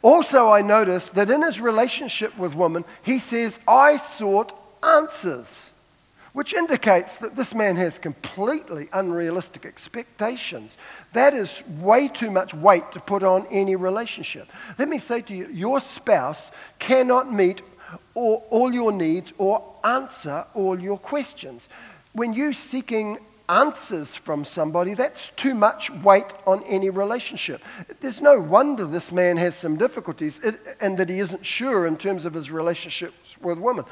Also, 0.02 0.50
I 0.50 0.62
notice 0.62 1.08
that 1.10 1.30
in 1.30 1.42
his 1.42 1.60
relationship 1.60 2.36
with 2.38 2.54
women, 2.54 2.84
he 3.02 3.18
says, 3.18 3.58
I 3.66 3.96
sought 3.96 4.52
answers 4.82 5.72
which 6.36 6.52
indicates 6.52 7.16
that 7.16 7.34
this 7.34 7.54
man 7.54 7.76
has 7.76 7.98
completely 7.98 8.90
unrealistic 8.92 9.64
expectations. 9.64 10.76
That 11.14 11.32
is 11.32 11.62
way 11.80 12.08
too 12.08 12.30
much 12.30 12.52
weight 12.52 12.92
to 12.92 13.00
put 13.00 13.22
on 13.22 13.46
any 13.50 13.74
relationship. 13.74 14.46
Let 14.78 14.90
me 14.90 14.98
say 14.98 15.22
to 15.22 15.34
you, 15.34 15.46
your 15.46 15.80
spouse 15.80 16.50
cannot 16.78 17.32
meet 17.32 17.62
all, 18.14 18.46
all 18.50 18.72
your 18.72 18.92
needs 18.92 19.32
or 19.38 19.62
answer 19.84 20.44
all 20.54 20.80
your 20.80 20.98
questions. 20.98 21.68
When 22.12 22.34
you're 22.34 22.52
seeking 22.52 23.18
answers 23.48 24.16
from 24.16 24.44
somebody, 24.44 24.94
that's 24.94 25.30
too 25.30 25.54
much 25.54 25.90
weight 26.02 26.32
on 26.46 26.62
any 26.68 26.90
relationship. 26.90 27.62
There's 28.00 28.20
no 28.20 28.40
wonder 28.40 28.84
this 28.84 29.12
man 29.12 29.36
has 29.36 29.54
some 29.54 29.76
difficulties 29.76 30.44
uh, 30.44 30.52
and 30.80 30.98
that 30.98 31.08
he 31.08 31.20
isn't 31.20 31.46
sure 31.46 31.86
in 31.86 31.96
terms 31.96 32.26
of 32.26 32.34
his 32.34 32.50
relationships 32.50 33.36
with 33.40 33.58
women. 33.58 33.84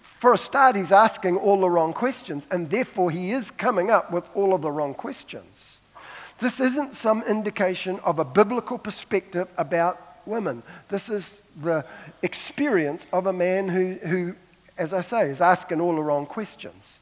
For 0.00 0.32
a 0.32 0.38
start, 0.38 0.76
he's 0.76 0.92
asking 0.92 1.36
all 1.36 1.60
the 1.60 1.68
wrong 1.68 1.92
questions, 1.92 2.46
and 2.50 2.70
therefore 2.70 3.10
he 3.10 3.32
is 3.32 3.50
coming 3.50 3.90
up 3.90 4.12
with 4.12 4.30
all 4.34 4.54
of 4.54 4.62
the 4.62 4.70
wrong 4.70 4.94
questions. 4.94 5.78
This 6.38 6.60
isn't 6.60 6.94
some 6.94 7.22
indication 7.24 7.98
of 8.00 8.18
a 8.18 8.24
biblical 8.24 8.78
perspective 8.78 9.52
about 9.58 10.11
women. 10.26 10.62
This 10.88 11.08
is 11.08 11.42
the 11.60 11.84
experience 12.22 13.06
of 13.12 13.26
a 13.26 13.32
man 13.32 13.68
who, 13.68 13.94
who 14.06 14.34
as 14.78 14.92
I 14.92 15.00
say, 15.00 15.28
is 15.28 15.40
asking 15.40 15.80
all 15.80 15.94
the 15.94 16.02
wrong 16.02 16.26
questions. 16.26 16.98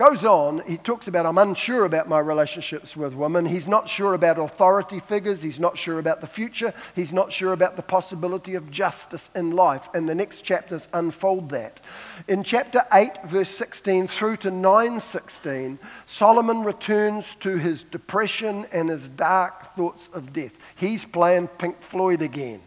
Goes 0.00 0.24
on, 0.24 0.62
he 0.66 0.78
talks 0.78 1.08
about, 1.08 1.26
I'm 1.26 1.36
unsure 1.36 1.84
about 1.84 2.08
my 2.08 2.20
relationships 2.20 2.96
with 2.96 3.14
women. 3.14 3.44
He's 3.44 3.68
not 3.68 3.86
sure 3.86 4.14
about 4.14 4.38
authority 4.38 4.98
figures. 4.98 5.42
He's 5.42 5.60
not 5.60 5.76
sure 5.76 5.98
about 5.98 6.22
the 6.22 6.26
future. 6.26 6.72
He's 6.96 7.12
not 7.12 7.34
sure 7.34 7.52
about 7.52 7.76
the 7.76 7.82
possibility 7.82 8.54
of 8.54 8.70
justice 8.70 9.30
in 9.34 9.50
life. 9.50 9.90
And 9.92 10.08
the 10.08 10.14
next 10.14 10.40
chapters 10.40 10.88
unfold 10.94 11.50
that. 11.50 11.82
In 12.28 12.42
chapter 12.44 12.82
8, 12.90 13.10
verse 13.26 13.50
16 13.50 14.08
through 14.08 14.36
to 14.36 14.50
9:16, 14.50 15.78
Solomon 16.06 16.64
returns 16.64 17.34
to 17.34 17.58
his 17.58 17.84
depression 17.84 18.64
and 18.72 18.88
his 18.88 19.06
dark 19.06 19.76
thoughts 19.76 20.08
of 20.14 20.32
death. 20.32 20.56
He's 20.76 21.04
playing 21.04 21.48
Pink 21.48 21.82
Floyd 21.82 22.22
again. 22.22 22.60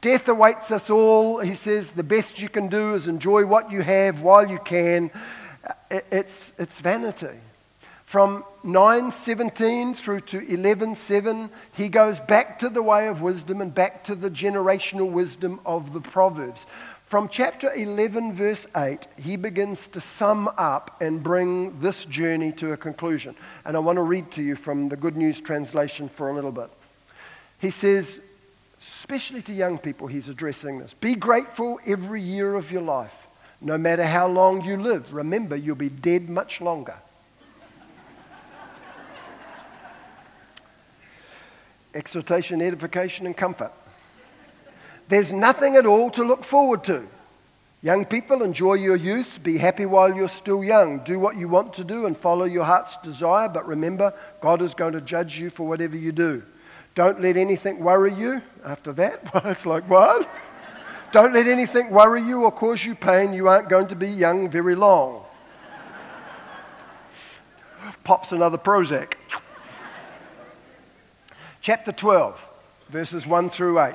Death 0.00 0.28
awaits 0.28 0.70
us 0.70 0.90
all. 0.90 1.40
He 1.40 1.54
says 1.54 1.90
the 1.90 2.04
best 2.04 2.40
you 2.40 2.48
can 2.48 2.68
do 2.68 2.94
is 2.94 3.08
enjoy 3.08 3.46
what 3.46 3.72
you 3.72 3.82
have 3.82 4.20
while 4.20 4.48
you 4.48 4.60
can 4.60 5.10
it's, 5.90 6.52
it's 6.58 6.80
vanity. 6.80 7.38
From 8.04 8.44
9:17 8.62 9.96
through 9.96 10.20
to 10.20 10.40
11:7, 10.40 11.48
he 11.72 11.88
goes 11.88 12.20
back 12.20 12.58
to 12.58 12.68
the 12.68 12.82
way 12.82 13.08
of 13.08 13.22
wisdom 13.22 13.62
and 13.62 13.74
back 13.74 14.04
to 14.04 14.14
the 14.14 14.30
generational 14.30 15.10
wisdom 15.10 15.60
of 15.64 15.94
the 15.94 16.00
Proverbs. 16.00 16.66
From 17.06 17.28
chapter 17.28 17.72
11, 17.74 18.32
verse 18.32 18.66
8, 18.76 19.06
he 19.18 19.36
begins 19.36 19.86
to 19.88 20.00
sum 20.00 20.48
up 20.58 21.00
and 21.00 21.22
bring 21.22 21.78
this 21.80 22.04
journey 22.04 22.52
to 22.52 22.72
a 22.72 22.76
conclusion. 22.76 23.34
And 23.64 23.76
I 23.76 23.80
want 23.80 23.96
to 23.96 24.02
read 24.02 24.30
to 24.32 24.42
you 24.42 24.56
from 24.56 24.88
the 24.88 24.96
Good 24.96 25.16
News 25.16 25.40
translation 25.40 26.08
for 26.08 26.28
a 26.28 26.34
little 26.34 26.52
bit. 26.52 26.70
He 27.60 27.70
says, 27.70 28.20
especially 28.78 29.42
to 29.42 29.52
young 29.52 29.78
people, 29.78 30.06
he's 30.06 30.28
addressing 30.28 30.78
this 30.78 30.92
Be 30.94 31.14
grateful 31.14 31.80
every 31.86 32.20
year 32.20 32.56
of 32.56 32.70
your 32.70 32.82
life 32.82 33.21
no 33.62 33.78
matter 33.78 34.04
how 34.04 34.26
long 34.26 34.64
you 34.64 34.76
live, 34.76 35.14
remember 35.14 35.54
you'll 35.54 35.76
be 35.76 35.88
dead 35.88 36.28
much 36.28 36.60
longer. 36.60 36.96
Exhortation, 41.94 42.60
edification, 42.60 43.26
and 43.26 43.36
comfort. 43.36 43.72
There's 45.08 45.32
nothing 45.32 45.76
at 45.76 45.86
all 45.86 46.10
to 46.12 46.24
look 46.24 46.42
forward 46.42 46.84
to. 46.84 47.06
Young 47.82 48.04
people, 48.04 48.42
enjoy 48.42 48.74
your 48.74 48.96
youth. 48.96 49.40
Be 49.42 49.58
happy 49.58 49.86
while 49.86 50.14
you're 50.14 50.28
still 50.28 50.64
young. 50.64 51.00
Do 51.00 51.18
what 51.18 51.36
you 51.36 51.48
want 51.48 51.74
to 51.74 51.84
do 51.84 52.06
and 52.06 52.16
follow 52.16 52.44
your 52.44 52.64
heart's 52.64 52.96
desire, 52.98 53.48
but 53.48 53.66
remember, 53.66 54.14
God 54.40 54.62
is 54.62 54.72
going 54.72 54.94
to 54.94 55.00
judge 55.00 55.38
you 55.38 55.50
for 55.50 55.66
whatever 55.66 55.96
you 55.96 56.12
do. 56.12 56.42
Don't 56.94 57.20
let 57.20 57.36
anything 57.36 57.80
worry 57.80 58.12
you. 58.12 58.42
After 58.64 58.92
that, 58.94 59.20
it's 59.44 59.66
like, 59.66 59.88
what? 59.90 60.28
Don't 61.12 61.34
let 61.34 61.46
anything 61.46 61.90
worry 61.90 62.22
you 62.22 62.44
or 62.44 62.50
cause 62.50 62.82
you 62.82 62.94
pain. 62.94 63.34
You 63.34 63.46
aren't 63.46 63.68
going 63.68 63.86
to 63.88 63.94
be 63.94 64.08
young 64.08 64.48
very 64.48 64.74
long. 64.74 65.22
Pops 68.02 68.32
another 68.32 68.56
Prozac. 68.56 69.14
Chapter 71.60 71.92
12, 71.92 72.48
verses 72.88 73.26
1 73.26 73.50
through 73.50 73.78
8. 73.78 73.94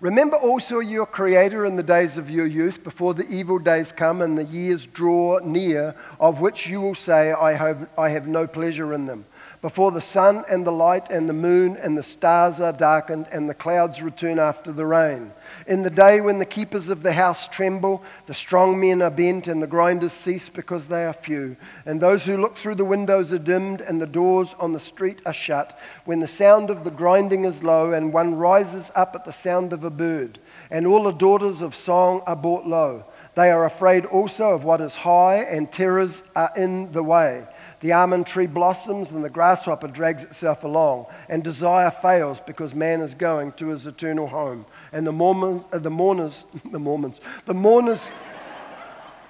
Remember 0.00 0.36
also 0.36 0.78
your 0.78 1.06
Creator 1.06 1.66
in 1.66 1.74
the 1.74 1.82
days 1.82 2.18
of 2.18 2.30
your 2.30 2.46
youth, 2.46 2.84
before 2.84 3.14
the 3.14 3.26
evil 3.28 3.58
days 3.58 3.90
come 3.90 4.22
and 4.22 4.38
the 4.38 4.44
years 4.44 4.86
draw 4.86 5.40
near, 5.40 5.96
of 6.20 6.40
which 6.40 6.68
you 6.68 6.80
will 6.80 6.94
say, 6.94 7.32
I 7.32 7.54
have, 7.54 7.88
I 7.98 8.10
have 8.10 8.28
no 8.28 8.46
pleasure 8.46 8.94
in 8.94 9.06
them 9.06 9.24
before 9.64 9.90
the 9.90 9.98
sun 9.98 10.44
and 10.50 10.66
the 10.66 10.70
light 10.70 11.10
and 11.10 11.26
the 11.26 11.32
moon 11.32 11.74
and 11.80 11.96
the 11.96 12.02
stars 12.02 12.60
are 12.60 12.70
darkened 12.70 13.26
and 13.32 13.48
the 13.48 13.54
clouds 13.54 14.02
return 14.02 14.38
after 14.38 14.70
the 14.70 14.84
rain. 14.84 15.32
In 15.66 15.82
the 15.82 15.88
day 15.88 16.20
when 16.20 16.38
the 16.38 16.44
keepers 16.44 16.90
of 16.90 17.02
the 17.02 17.14
house 17.14 17.48
tremble, 17.48 18.04
the 18.26 18.34
strong 18.34 18.78
men 18.78 19.00
are 19.00 19.10
bent 19.10 19.48
and 19.48 19.62
the 19.62 19.66
grinders 19.66 20.12
cease 20.12 20.50
because 20.50 20.86
they 20.86 21.06
are 21.06 21.14
few. 21.14 21.56
And 21.86 21.98
those 21.98 22.26
who 22.26 22.36
look 22.36 22.58
through 22.58 22.74
the 22.74 22.84
windows 22.84 23.32
are 23.32 23.38
dimmed 23.38 23.80
and 23.80 23.98
the 23.98 24.06
doors 24.06 24.54
on 24.60 24.74
the 24.74 24.78
street 24.78 25.22
are 25.24 25.32
shut. 25.32 25.78
When 26.04 26.20
the 26.20 26.26
sound 26.26 26.68
of 26.68 26.84
the 26.84 26.90
grinding 26.90 27.46
is 27.46 27.64
low 27.64 27.94
and 27.94 28.12
one 28.12 28.34
rises 28.34 28.92
up 28.94 29.14
at 29.14 29.24
the 29.24 29.32
sound 29.32 29.72
of 29.72 29.82
a 29.82 29.88
bird, 29.88 30.40
and 30.70 30.86
all 30.86 31.04
the 31.04 31.10
daughters 31.10 31.62
of 31.62 31.74
song 31.74 32.20
are 32.26 32.36
brought 32.36 32.66
low. 32.66 33.06
They 33.34 33.50
are 33.50 33.64
afraid 33.64 34.04
also 34.04 34.50
of 34.50 34.64
what 34.64 34.80
is 34.80 34.94
high, 34.94 35.38
and 35.38 35.72
terrors 35.72 36.22
are 36.36 36.52
in 36.56 36.92
the 36.92 37.02
way. 37.02 37.46
The 37.84 37.92
almond 37.92 38.26
tree 38.26 38.46
blossoms 38.46 39.10
and 39.10 39.22
the 39.22 39.28
grasshopper 39.28 39.88
drags 39.88 40.24
itself 40.24 40.64
along, 40.64 41.04
and 41.28 41.44
desire 41.44 41.90
fails 41.90 42.40
because 42.40 42.74
man 42.74 43.02
is 43.02 43.12
going 43.12 43.52
to 43.52 43.68
his 43.68 43.86
eternal 43.86 44.26
home. 44.26 44.64
And 44.94 45.06
the 45.06 45.12
Mormons, 45.12 45.66
uh, 45.70 45.80
the 45.80 45.90
mourners, 45.90 46.46
the 46.72 46.78
Mormons, 46.78 47.20
the 47.44 47.52
mourners, 47.52 48.10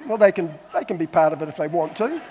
well, 0.07 0.19
they 0.19 0.31
can, 0.31 0.55
they 0.73 0.85
can 0.85 0.99
be 0.99 1.09
part 1.09 1.33
of 1.33 1.43
it 1.43 1.49
if 1.49 1.57
they 1.57 1.67
want 1.67 1.97
to. 1.97 2.23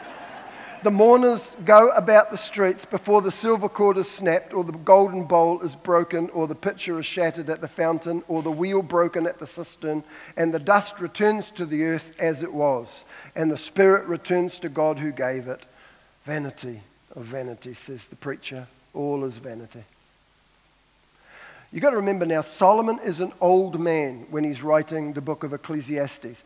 The 0.83 0.91
mourners 0.91 1.57
go 1.65 1.89
about 1.89 2.31
the 2.31 2.37
streets 2.37 2.85
before 2.85 3.21
the 3.21 3.29
silver 3.29 3.67
cord 3.67 3.97
is 3.97 4.09
snapped, 4.09 4.53
or 4.53 4.63
the 4.63 4.71
golden 4.71 5.25
bowl 5.25 5.59
is 5.59 5.75
broken, 5.75 6.29
or 6.29 6.47
the 6.47 6.55
pitcher 6.55 6.97
is 6.99 7.05
shattered 7.05 7.49
at 7.49 7.59
the 7.59 7.67
fountain, 7.67 8.23
or 8.29 8.41
the 8.41 8.49
wheel 8.49 8.81
broken 8.81 9.27
at 9.27 9.39
the 9.39 9.47
cistern, 9.47 10.05
and 10.37 10.53
the 10.53 10.59
dust 10.59 11.01
returns 11.01 11.51
to 11.51 11.65
the 11.65 11.83
earth 11.83 12.13
as 12.17 12.43
it 12.43 12.53
was, 12.53 13.03
and 13.35 13.51
the 13.51 13.57
spirit 13.57 14.07
returns 14.07 14.57
to 14.59 14.69
God 14.69 14.99
who 14.99 15.11
gave 15.11 15.49
it. 15.49 15.65
Vanity 16.25 16.79
of 17.15 17.25
vanity, 17.25 17.73
says 17.73 18.07
the 18.07 18.15
preacher. 18.15 18.67
All 18.93 19.23
is 19.23 19.37
vanity. 19.37 19.83
You've 21.71 21.81
got 21.81 21.89
to 21.89 21.97
remember 21.97 22.25
now, 22.25 22.41
Solomon 22.41 22.99
is 23.03 23.19
an 23.19 23.33
old 23.41 23.79
man 23.79 24.27
when 24.29 24.43
he's 24.43 24.61
writing 24.61 25.13
the 25.13 25.21
book 25.21 25.43
of 25.43 25.53
Ecclesiastes. 25.53 26.43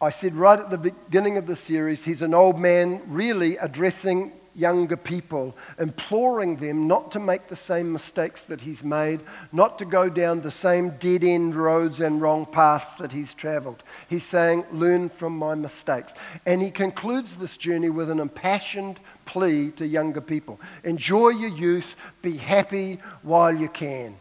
I 0.00 0.10
said 0.10 0.34
right 0.34 0.58
at 0.58 0.70
the 0.70 0.78
beginning 0.78 1.36
of 1.36 1.46
the 1.46 1.56
series, 1.56 2.04
he's 2.04 2.22
an 2.22 2.32
old 2.32 2.60
man 2.60 3.02
really 3.08 3.56
addressing 3.56 4.30
younger 4.58 4.96
people, 4.96 5.56
imploring 5.78 6.56
them 6.56 6.86
not 6.88 7.12
to 7.12 7.20
make 7.20 7.48
the 7.48 7.56
same 7.56 7.92
mistakes 7.92 8.44
that 8.46 8.60
he's 8.60 8.82
made, 8.82 9.20
not 9.52 9.78
to 9.78 9.84
go 9.84 10.08
down 10.10 10.40
the 10.40 10.50
same 10.50 10.90
dead 10.98 11.24
end 11.24 11.54
roads 11.54 12.00
and 12.00 12.20
wrong 12.20 12.44
paths 12.44 12.94
that 12.94 13.12
he's 13.12 13.34
traveled. 13.34 13.82
He's 14.08 14.26
saying, 14.26 14.64
Learn 14.72 15.08
from 15.08 15.38
my 15.38 15.54
mistakes. 15.54 16.14
And 16.44 16.60
he 16.60 16.70
concludes 16.70 17.36
this 17.36 17.56
journey 17.56 17.90
with 17.90 18.10
an 18.10 18.20
impassioned 18.20 19.00
plea 19.24 19.70
to 19.72 19.86
younger 19.86 20.20
people 20.20 20.60
Enjoy 20.84 21.28
your 21.30 21.50
youth, 21.50 21.96
be 22.22 22.36
happy 22.36 22.98
while 23.22 23.54
you 23.54 23.68
can. 23.68 24.16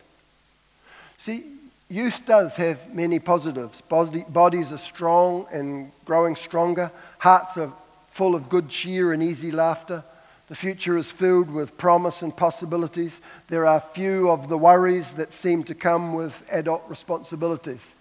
See, 1.17 1.43
Youth 1.89 2.25
does 2.25 2.57
have 2.57 2.93
many 2.93 3.17
positives. 3.17 3.81
Bodies 3.81 4.73
are 4.73 4.77
strong 4.77 5.47
and 5.51 5.91
growing 6.03 6.35
stronger. 6.35 6.91
Hearts 7.19 7.57
are 7.57 7.71
full 8.07 8.35
of 8.35 8.49
good 8.49 8.67
cheer 8.67 9.13
and 9.13 9.23
easy 9.23 9.51
laughter. 9.51 10.03
The 10.47 10.55
future 10.55 10.97
is 10.97 11.11
filled 11.11 11.51
with 11.51 11.77
promise 11.77 12.21
and 12.21 12.35
possibilities. 12.35 13.21
There 13.47 13.65
are 13.65 13.81
few 13.81 14.29
of 14.29 14.47
the 14.47 14.57
worries 14.57 15.13
that 15.13 15.33
seem 15.33 15.63
to 15.65 15.75
come 15.75 16.13
with 16.13 16.47
adult 16.49 16.83
responsibilities. 16.87 17.95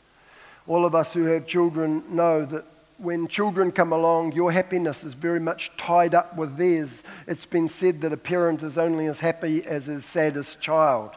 All 0.68 0.84
of 0.84 0.94
us 0.94 1.12
who 1.12 1.24
have 1.24 1.46
children 1.46 2.04
know 2.08 2.44
that 2.44 2.64
when 2.98 3.26
children 3.26 3.72
come 3.72 3.92
along, 3.92 4.32
your 4.32 4.52
happiness 4.52 5.04
is 5.04 5.14
very 5.14 5.40
much 5.40 5.76
tied 5.76 6.14
up 6.14 6.36
with 6.36 6.56
theirs. 6.56 7.04
It's 7.26 7.46
been 7.46 7.68
said 7.68 8.00
that 8.00 8.12
a 8.12 8.16
parent 8.16 8.62
is 8.62 8.78
only 8.78 9.06
as 9.06 9.20
happy 9.20 9.64
as 9.66 9.86
his 9.86 10.04
saddest 10.04 10.60
child. 10.60 11.10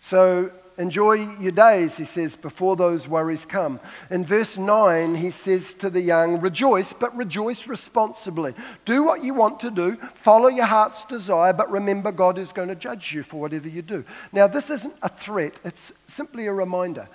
So 0.00 0.50
enjoy 0.78 1.14
your 1.38 1.52
days, 1.52 1.96
he 1.96 2.04
says, 2.04 2.36
before 2.36 2.76
those 2.76 3.08
worries 3.08 3.44
come. 3.44 3.80
In 4.10 4.24
verse 4.24 4.58
9, 4.58 5.14
he 5.14 5.30
says 5.30 5.74
to 5.74 5.90
the 5.90 6.00
young, 6.00 6.40
Rejoice, 6.40 6.92
but 6.92 7.16
rejoice 7.16 7.66
responsibly. 7.66 8.54
Do 8.84 9.04
what 9.04 9.24
you 9.24 9.34
want 9.34 9.60
to 9.60 9.70
do, 9.70 9.96
follow 10.14 10.48
your 10.48 10.66
heart's 10.66 11.04
desire, 11.04 11.52
but 11.52 11.70
remember 11.70 12.12
God 12.12 12.38
is 12.38 12.52
going 12.52 12.68
to 12.68 12.74
judge 12.74 13.12
you 13.12 13.22
for 13.22 13.40
whatever 13.40 13.68
you 13.68 13.82
do. 13.82 14.04
Now, 14.32 14.46
this 14.46 14.70
isn't 14.70 14.94
a 15.02 15.08
threat, 15.08 15.60
it's 15.64 15.92
simply 16.06 16.46
a 16.46 16.52
reminder. 16.52 17.08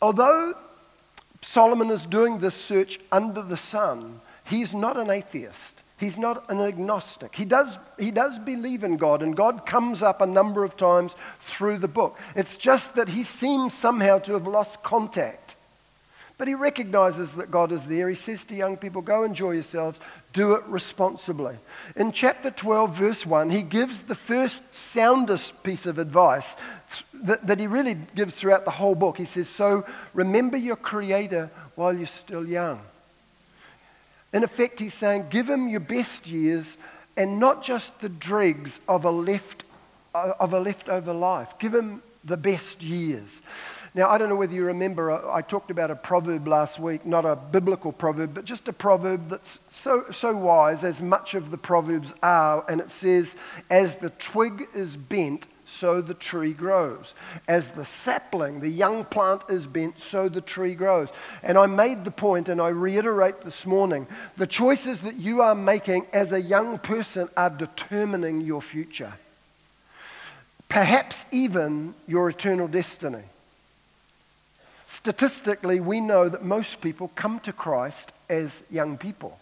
Although 0.00 0.54
Solomon 1.40 1.90
is 1.90 2.06
doing 2.06 2.38
this 2.38 2.54
search 2.54 3.00
under 3.12 3.42
the 3.42 3.56
sun, 3.56 4.20
he's 4.44 4.74
not 4.74 4.96
an 4.96 5.10
atheist. 5.10 5.82
He's 5.98 6.16
not 6.16 6.48
an 6.48 6.60
agnostic. 6.60 7.34
He 7.34 7.44
does, 7.44 7.78
he 7.98 8.12
does 8.12 8.38
believe 8.38 8.84
in 8.84 8.96
God, 8.96 9.20
and 9.20 9.36
God 9.36 9.66
comes 9.66 10.00
up 10.02 10.20
a 10.20 10.26
number 10.26 10.62
of 10.62 10.76
times 10.76 11.16
through 11.40 11.78
the 11.78 11.88
book. 11.88 12.18
It's 12.36 12.56
just 12.56 12.94
that 12.94 13.08
he 13.08 13.24
seems 13.24 13.74
somehow 13.74 14.18
to 14.20 14.34
have 14.34 14.46
lost 14.46 14.84
contact. 14.84 15.56
But 16.38 16.46
he 16.46 16.54
recognizes 16.54 17.34
that 17.34 17.50
God 17.50 17.72
is 17.72 17.86
there. 17.88 18.08
He 18.08 18.14
says 18.14 18.44
to 18.44 18.54
young 18.54 18.76
people, 18.76 19.02
Go 19.02 19.24
enjoy 19.24 19.52
yourselves, 19.52 20.00
do 20.32 20.52
it 20.52 20.62
responsibly. 20.68 21.56
In 21.96 22.12
chapter 22.12 22.52
12, 22.52 22.94
verse 22.94 23.26
1, 23.26 23.50
he 23.50 23.62
gives 23.62 24.02
the 24.02 24.14
first 24.14 24.76
soundest 24.76 25.64
piece 25.64 25.84
of 25.84 25.98
advice 25.98 26.56
that, 27.12 27.44
that 27.44 27.58
he 27.58 27.66
really 27.66 27.96
gives 28.14 28.38
throughout 28.38 28.64
the 28.64 28.70
whole 28.70 28.94
book. 28.94 29.18
He 29.18 29.24
says, 29.24 29.48
So 29.48 29.84
remember 30.14 30.56
your 30.56 30.76
Creator 30.76 31.50
while 31.74 31.92
you're 31.92 32.06
still 32.06 32.46
young. 32.46 32.80
In 34.32 34.44
effect, 34.44 34.80
he's 34.80 34.94
saying, 34.94 35.26
Give 35.30 35.48
him 35.48 35.68
your 35.68 35.80
best 35.80 36.28
years 36.28 36.78
and 37.16 37.40
not 37.40 37.62
just 37.62 38.00
the 38.00 38.08
dregs 38.08 38.80
of 38.88 39.04
a, 39.04 39.10
left, 39.10 39.64
of 40.14 40.52
a 40.52 40.60
leftover 40.60 41.12
life. 41.12 41.58
Give 41.58 41.74
him 41.74 42.02
the 42.24 42.36
best 42.36 42.82
years. 42.82 43.40
Now, 43.94 44.10
I 44.10 44.18
don't 44.18 44.28
know 44.28 44.36
whether 44.36 44.54
you 44.54 44.66
remember, 44.66 45.10
uh, 45.10 45.34
I 45.34 45.42
talked 45.42 45.70
about 45.70 45.90
a 45.90 45.96
proverb 45.96 46.46
last 46.46 46.78
week, 46.78 47.06
not 47.06 47.24
a 47.24 47.34
biblical 47.34 47.90
proverb, 47.90 48.34
but 48.34 48.44
just 48.44 48.68
a 48.68 48.72
proverb 48.72 49.28
that's 49.28 49.58
so, 49.70 50.04
so 50.10 50.36
wise, 50.36 50.84
as 50.84 51.00
much 51.00 51.34
of 51.34 51.50
the 51.50 51.58
proverbs 51.58 52.14
are. 52.22 52.64
And 52.68 52.80
it 52.80 52.90
says, 52.90 53.36
As 53.70 53.96
the 53.96 54.10
twig 54.10 54.68
is 54.74 54.96
bent, 54.96 55.48
so 55.68 56.00
the 56.00 56.14
tree 56.14 56.52
grows. 56.52 57.14
As 57.46 57.72
the 57.72 57.84
sapling, 57.84 58.60
the 58.60 58.68
young 58.68 59.04
plant 59.04 59.42
is 59.48 59.66
bent, 59.66 60.00
so 60.00 60.28
the 60.28 60.40
tree 60.40 60.74
grows. 60.74 61.12
And 61.42 61.58
I 61.58 61.66
made 61.66 62.04
the 62.04 62.10
point, 62.10 62.48
and 62.48 62.60
I 62.60 62.68
reiterate 62.68 63.42
this 63.42 63.66
morning 63.66 64.06
the 64.36 64.46
choices 64.46 65.02
that 65.02 65.16
you 65.16 65.42
are 65.42 65.54
making 65.54 66.06
as 66.12 66.32
a 66.32 66.40
young 66.40 66.78
person 66.78 67.28
are 67.36 67.50
determining 67.50 68.40
your 68.40 68.62
future, 68.62 69.12
perhaps 70.68 71.26
even 71.32 71.94
your 72.06 72.30
eternal 72.30 72.68
destiny. 72.68 73.24
Statistically, 74.86 75.80
we 75.80 76.00
know 76.00 76.30
that 76.30 76.42
most 76.42 76.80
people 76.80 77.12
come 77.14 77.40
to 77.40 77.52
Christ 77.52 78.12
as 78.30 78.64
young 78.70 78.96
people. 78.96 79.38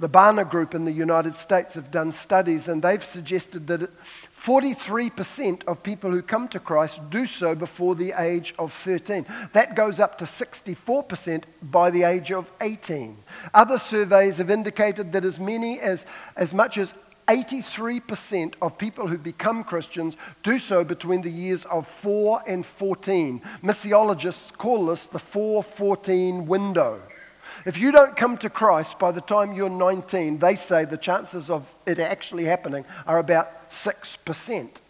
The 0.00 0.08
Barna 0.08 0.48
Group 0.48 0.74
in 0.74 0.84
the 0.84 0.92
United 0.92 1.34
States 1.34 1.74
have 1.74 1.90
done 1.90 2.12
studies 2.12 2.68
and 2.68 2.82
they've 2.82 3.02
suggested 3.02 3.66
that 3.66 3.90
43% 4.38 5.64
of 5.64 5.82
people 5.82 6.10
who 6.10 6.22
come 6.22 6.46
to 6.48 6.60
Christ 6.60 7.10
do 7.10 7.26
so 7.26 7.56
before 7.56 7.96
the 7.96 8.14
age 8.16 8.54
of 8.58 8.72
13. 8.72 9.26
That 9.52 9.74
goes 9.74 9.98
up 9.98 10.16
to 10.18 10.24
64% 10.24 11.42
by 11.62 11.90
the 11.90 12.04
age 12.04 12.30
of 12.30 12.50
18. 12.60 13.16
Other 13.52 13.78
surveys 13.78 14.38
have 14.38 14.50
indicated 14.50 15.10
that 15.12 15.24
as 15.24 15.40
many 15.40 15.80
as 15.80 16.06
as 16.36 16.54
much 16.54 16.78
as 16.78 16.94
83% 17.26 18.54
of 18.62 18.78
people 18.78 19.06
who 19.06 19.18
become 19.18 19.62
Christians 19.62 20.16
do 20.42 20.56
so 20.56 20.82
between 20.82 21.20
the 21.20 21.30
years 21.30 21.66
of 21.66 21.86
4 21.86 22.42
and 22.46 22.64
14. 22.64 23.42
Missiologists 23.62 24.56
call 24.56 24.86
this 24.86 25.06
the 25.06 25.18
414 25.18 26.46
window. 26.46 27.02
If 27.68 27.76
you 27.76 27.92
don't 27.92 28.16
come 28.16 28.38
to 28.38 28.48
Christ 28.48 28.98
by 28.98 29.12
the 29.12 29.20
time 29.20 29.52
you're 29.52 29.68
19, 29.68 30.38
they 30.38 30.54
say 30.54 30.86
the 30.86 30.96
chances 30.96 31.50
of 31.50 31.74
it 31.86 31.98
actually 31.98 32.44
happening 32.44 32.86
are 33.06 33.18
about 33.18 33.68
6%. 33.68 34.80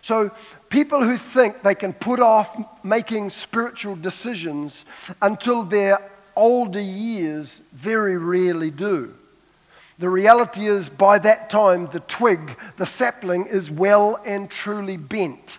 So, 0.00 0.32
people 0.70 1.04
who 1.04 1.16
think 1.16 1.62
they 1.62 1.76
can 1.76 1.92
put 1.92 2.18
off 2.18 2.60
making 2.82 3.30
spiritual 3.30 3.94
decisions 3.94 4.84
until 5.22 5.62
their 5.62 6.00
older 6.34 6.80
years 6.80 7.60
very 7.72 8.16
rarely 8.18 8.72
do. 8.72 9.14
The 10.00 10.08
reality 10.08 10.66
is, 10.66 10.88
by 10.88 11.20
that 11.20 11.48
time, 11.48 11.86
the 11.92 12.00
twig, 12.00 12.58
the 12.76 12.86
sapling, 12.86 13.46
is 13.46 13.70
well 13.70 14.20
and 14.26 14.50
truly 14.50 14.96
bent. 14.96 15.58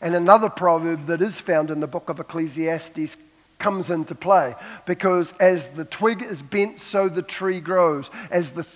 And 0.00 0.14
another 0.14 0.48
proverb 0.48 1.04
that 1.08 1.20
is 1.20 1.42
found 1.42 1.70
in 1.70 1.80
the 1.80 1.86
book 1.86 2.08
of 2.08 2.20
Ecclesiastes 2.20 3.18
comes 3.62 3.90
into 3.90 4.14
play 4.16 4.54
because 4.86 5.32
as 5.34 5.68
the 5.68 5.84
twig 5.84 6.20
is 6.20 6.42
bent, 6.42 6.80
so 6.80 7.08
the 7.08 7.22
tree 7.22 7.60
grows. 7.60 8.10
As 8.30 8.52
the, 8.52 8.66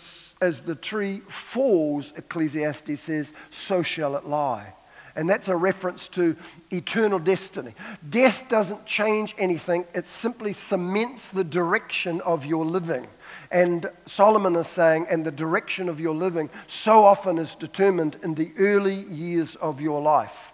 as 0.47 0.63
the 0.63 0.77
tree 0.77 1.21
falls, 1.27 2.13
Ecclesiastes 2.17 3.01
says, 3.01 3.33
so 3.51 3.83
shall 3.83 4.15
it 4.17 4.25
lie. 4.25 4.73
And 5.17 5.29
that's 5.29 5.49
a 5.49 5.57
reference 5.57 6.09
to 6.09 6.37
eternal 6.71 7.19
destiny. 7.19 7.73
Death 8.09 8.49
doesn't 8.49 8.87
change 8.87 9.35
anything, 9.39 9.87
it 9.93 10.07
simply 10.07 10.53
cements 10.53 11.31
the 11.31 11.43
direction 11.43 12.21
of 12.21 12.47
your 12.47 12.65
living. 12.65 13.09
And 13.51 13.91
Solomon 14.05 14.55
is 14.55 14.69
saying, 14.69 15.07
and 15.11 15.25
the 15.25 15.33
direction 15.33 15.89
of 15.89 15.99
your 15.99 16.15
living 16.15 16.49
so 16.67 17.03
often 17.05 17.39
is 17.39 17.57
determined 17.57 18.19
in 18.23 18.35
the 18.35 18.53
early 18.59 18.95
years 18.95 19.57
of 19.57 19.81
your 19.81 20.01
life. 20.01 20.53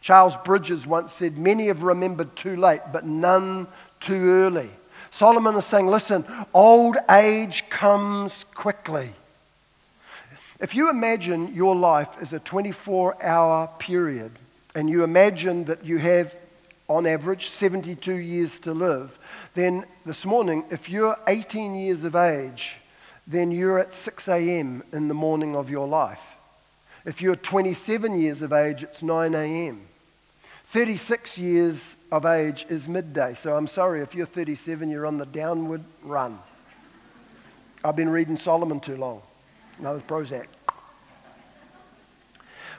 Charles 0.00 0.36
Bridges 0.36 0.86
once 0.86 1.12
said, 1.12 1.36
Many 1.36 1.66
have 1.66 1.82
remembered 1.82 2.34
too 2.34 2.56
late, 2.56 2.80
but 2.92 3.04
none 3.04 3.66
too 4.00 4.30
early. 4.30 4.70
Solomon 5.10 5.56
is 5.56 5.64
saying, 5.64 5.86
Listen, 5.86 6.24
old 6.54 6.96
age 7.10 7.68
comes 7.68 8.44
quickly. 8.44 9.10
If 10.58 10.74
you 10.74 10.90
imagine 10.90 11.54
your 11.54 11.74
life 11.74 12.16
as 12.20 12.32
a 12.32 12.40
24 12.40 13.22
hour 13.24 13.68
period, 13.78 14.32
and 14.74 14.88
you 14.88 15.02
imagine 15.04 15.64
that 15.64 15.84
you 15.84 15.98
have 15.98 16.34
on 16.88 17.06
average 17.06 17.48
72 17.48 18.14
years 18.14 18.58
to 18.60 18.72
live, 18.72 19.18
then 19.54 19.84
this 20.04 20.24
morning, 20.24 20.64
if 20.70 20.90
you're 20.90 21.16
18 21.28 21.76
years 21.76 22.04
of 22.04 22.14
age, 22.14 22.76
then 23.26 23.50
you're 23.50 23.78
at 23.78 23.94
6 23.94 24.28
a.m. 24.28 24.82
in 24.92 25.08
the 25.08 25.14
morning 25.14 25.56
of 25.56 25.70
your 25.70 25.86
life. 25.86 26.36
If 27.04 27.22
you're 27.22 27.36
27 27.36 28.20
years 28.20 28.42
of 28.42 28.52
age, 28.52 28.82
it's 28.82 29.02
9 29.02 29.34
a.m. 29.34 29.80
36 30.70 31.36
years 31.36 31.96
of 32.12 32.24
age 32.24 32.64
is 32.68 32.88
midday. 32.88 33.34
So 33.34 33.56
I'm 33.56 33.66
sorry, 33.66 34.02
if 34.02 34.14
you're 34.14 34.24
37, 34.24 34.88
you're 34.88 35.04
on 35.04 35.18
the 35.18 35.26
downward 35.26 35.82
run. 36.04 36.38
I've 37.82 37.96
been 37.96 38.08
reading 38.08 38.36
Solomon 38.36 38.78
too 38.78 38.94
long. 38.94 39.20
No, 39.80 39.96
it's 39.96 40.06
Prozac. 40.06 40.46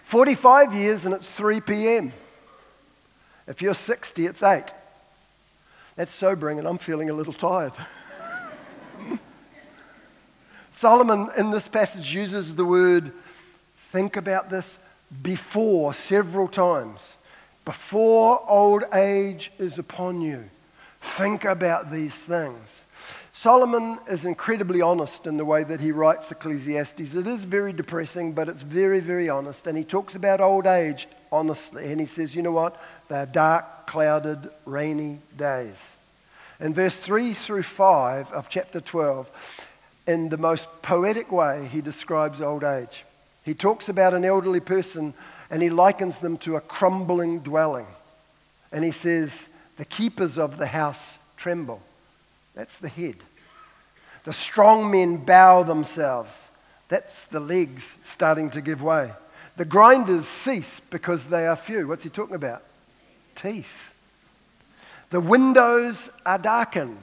45 0.04 0.73
years 0.73 1.06
and 1.06 1.13
it's 1.13 1.30
3 1.32 1.60
p.m. 1.60 2.13
If 3.45 3.62
you're 3.62 3.73
60, 3.73 4.25
it's 4.25 4.41
8. 4.41 4.71
That's 5.97 6.13
sobering, 6.13 6.60
and 6.60 6.69
I'm 6.69 6.77
feeling 6.77 7.10
a 7.10 7.13
little 7.13 7.34
tired. 7.34 7.73
Solomon 10.71 11.27
in 11.38 11.51
this 11.51 11.67
passage 11.67 12.15
uses 12.15 12.56
the 12.56 12.63
word 12.63 13.12
think 13.75 14.15
about 14.15 14.49
this 14.49 14.80
before 15.21 15.93
several 15.93 16.47
times. 16.47 17.17
Before 17.65 18.43
old 18.50 18.84
age 18.93 19.52
is 19.60 19.78
upon 19.78 20.21
you, 20.21 20.50
think 21.00 21.45
about 21.45 21.91
these 21.91 22.24
things. 22.24 22.84
Solomon 23.32 23.97
is 24.10 24.26
incredibly 24.26 24.82
honest 24.82 25.26
in 25.26 25.38
the 25.38 25.45
way 25.45 25.63
that 25.63 25.80
he 25.80 25.91
writes 25.91 26.32
Ecclesiastes. 26.32 27.15
It 27.15 27.28
is 27.28 27.43
very 27.43 27.74
depressing, 27.74 28.34
but 28.34 28.50
it's 28.50 28.62
very, 28.62 29.00
very 29.00 29.30
honest. 29.30 29.67
And 29.67 29.78
he 29.78 29.84
talks 29.84 30.15
about 30.15 30.41
old 30.41 30.67
age 30.67 31.08
honestly. 31.32 31.91
And 31.91 32.00
he 32.00 32.06
says, 32.06 32.36
you 32.36 32.41
know 32.41 32.52
what? 32.52 32.80
They're 33.08 33.26
dark, 33.26 33.88
clouded, 33.88 34.50
rainy 34.65 35.19
days. 35.38 35.95
In 36.60 36.74
verse 36.74 37.00
3 37.00 37.34
through 37.34 37.63
5 37.63 38.32
of 38.32 38.50
chapter 38.50 38.82
12, 38.82 39.67
in 40.08 40.30
the 40.30 40.38
most 40.38 40.67
poetic 40.82 41.32
way, 41.32 41.67
he 41.71 41.82
describes 41.82 42.41
old 42.41 42.63
age. 42.63 43.06
He 43.43 43.54
talks 43.54 43.89
about 43.89 44.13
an 44.13 44.26
elderly 44.26 44.60
person 44.60 45.13
and 45.52 45.62
he 45.62 45.70
likens 45.70 46.22
them 46.22 46.38
to 46.38 46.56
a 46.56 46.62
crumbling 46.62 47.40
dwelling. 47.40 47.86
And 48.72 48.86
he 48.86 48.92
says, 48.92 49.50
The 49.76 49.86
keepers 49.86 50.40
of 50.40 50.58
the 50.58 50.68
house 50.68 51.20
tremble. 51.36 51.82
That's 52.56 52.80
the 52.80 52.88
head. 52.88 53.18
The 54.24 54.34
strong 54.34 54.90
men 54.90 55.18
bow 55.18 55.64
themselves. 55.64 56.50
That's 56.88 57.26
the 57.26 57.40
legs 57.40 57.98
starting 58.04 58.50
to 58.52 58.62
give 58.62 58.82
way. 58.82 59.12
The 59.58 59.66
grinders 59.66 60.28
cease 60.28 60.80
because 60.80 61.26
they 61.26 61.46
are 61.48 61.56
few. 61.56 61.88
What's 61.88 62.06
he 62.06 62.10
talking 62.10 62.36
about? 62.36 62.64
Teeth. 63.36 63.94
The 65.10 65.20
windows 65.20 66.12
are 66.26 66.38
darkened. 66.38 66.98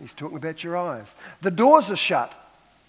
He's 0.00 0.14
talking 0.14 0.36
about 0.36 0.64
your 0.64 0.76
eyes. 0.76 1.14
The 1.40 1.50
doors 1.52 1.90
are 1.90 1.96
shut. 1.96 2.36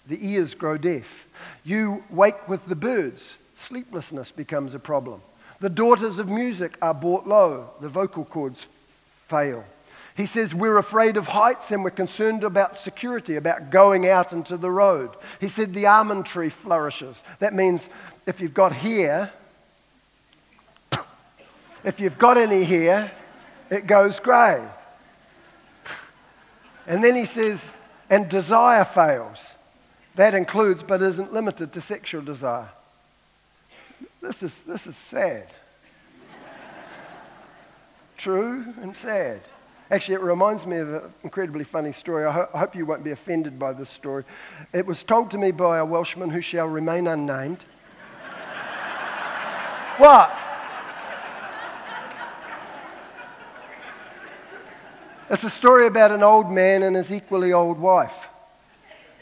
The 0.08 0.18
ears 0.20 0.54
grow 0.54 0.76
deaf. 0.76 1.28
You 1.64 2.02
wake 2.10 2.48
with 2.48 2.66
the 2.66 2.74
birds. 2.74 3.38
Sleeplessness 3.54 4.32
becomes 4.32 4.74
a 4.74 4.78
problem. 4.78 5.20
The 5.60 5.70
daughters 5.70 6.18
of 6.18 6.28
music 6.28 6.76
are 6.82 6.94
brought 6.94 7.26
low. 7.26 7.70
The 7.80 7.88
vocal 7.88 8.24
cords 8.24 8.68
fail. 9.28 9.64
He 10.16 10.26
says, 10.26 10.54
We're 10.54 10.76
afraid 10.76 11.16
of 11.16 11.26
heights 11.26 11.72
and 11.72 11.82
we're 11.82 11.90
concerned 11.90 12.44
about 12.44 12.76
security, 12.76 13.36
about 13.36 13.70
going 13.70 14.08
out 14.08 14.32
into 14.32 14.56
the 14.56 14.70
road. 14.70 15.10
He 15.40 15.48
said, 15.48 15.72
The 15.72 15.86
almond 15.86 16.26
tree 16.26 16.50
flourishes. 16.50 17.22
That 17.40 17.54
means 17.54 17.90
if 18.26 18.40
you've 18.40 18.54
got 18.54 18.72
hair, 18.72 19.32
if 21.84 22.00
you've 22.00 22.18
got 22.18 22.36
any 22.36 22.64
hair, 22.64 23.10
it 23.70 23.86
goes 23.86 24.20
grey. 24.20 24.64
And 26.86 27.02
then 27.02 27.16
he 27.16 27.24
says, 27.24 27.76
And 28.08 28.28
desire 28.28 28.84
fails. 28.84 29.54
That 30.14 30.34
includes, 30.34 30.84
but 30.84 31.02
isn't 31.02 31.32
limited 31.32 31.72
to 31.72 31.80
sexual 31.80 32.22
desire. 32.22 32.68
This 34.24 34.42
is, 34.42 34.64
this 34.64 34.86
is 34.86 34.96
sad. 34.96 35.48
True 38.16 38.64
and 38.80 38.96
sad. 38.96 39.42
Actually, 39.90 40.14
it 40.14 40.22
reminds 40.22 40.66
me 40.66 40.78
of 40.78 40.88
an 40.88 41.02
incredibly 41.22 41.62
funny 41.62 41.92
story. 41.92 42.24
I, 42.24 42.32
ho- 42.32 42.48
I, 42.54 42.60
hope 42.60 42.74
you 42.74 42.86
won't 42.86 43.04
be 43.04 43.10
offended 43.10 43.58
by 43.58 43.74
this 43.74 43.90
story. 43.90 44.24
It 44.72 44.86
was 44.86 45.02
told 45.02 45.30
to 45.32 45.38
me 45.38 45.50
by 45.50 45.76
a 45.76 45.84
Welshman 45.84 46.30
who 46.30 46.40
shall 46.40 46.66
remain 46.66 47.06
unnamed. 47.06 47.58
what? 49.98 50.40
It's 55.28 55.44
a 55.44 55.50
story 55.50 55.86
about 55.86 56.12
an 56.12 56.22
old 56.22 56.50
man 56.50 56.82
and 56.82 56.96
his 56.96 57.12
equally 57.12 57.52
old 57.52 57.78
wife. 57.78 58.30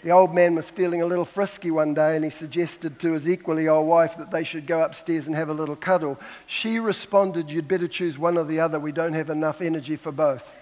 The 0.03 0.11
old 0.11 0.35
man 0.35 0.57
was 0.57 0.69
feeling 0.69 1.01
a 1.01 1.07
little 1.07 1.25
frisky 1.25 1.71
one 1.71 1.95
day 1.95 2.17
and 2.17 2.25
he 2.25 2.31
suggested 2.31 2.99
to 3.01 3.13
his 3.13 3.29
equally 3.29 3.69
old 3.69 3.87
wife 3.87 4.17
that 4.17 4.33
they 4.33 4.43
should 4.43 4.67
go 4.67 4.83
upstairs 4.83 5.29
and 5.29 5.37
have 5.37 5.49
a 5.49 5.55
little 5.55 5.77
cuddle. 5.77 6.19
She 6.47 6.81
responded, 6.81 7.51
You'd 7.51 7.69
better 7.69 7.87
choose 7.87 8.19
one 8.19 8.37
or 8.37 8.43
the 8.43 8.59
other. 8.59 8.81
We 8.81 8.91
don't 8.91 9.13
have 9.13 9.31
enough 9.31 9.61
energy 9.61 9.95
for 9.95 10.11
both. 10.11 10.59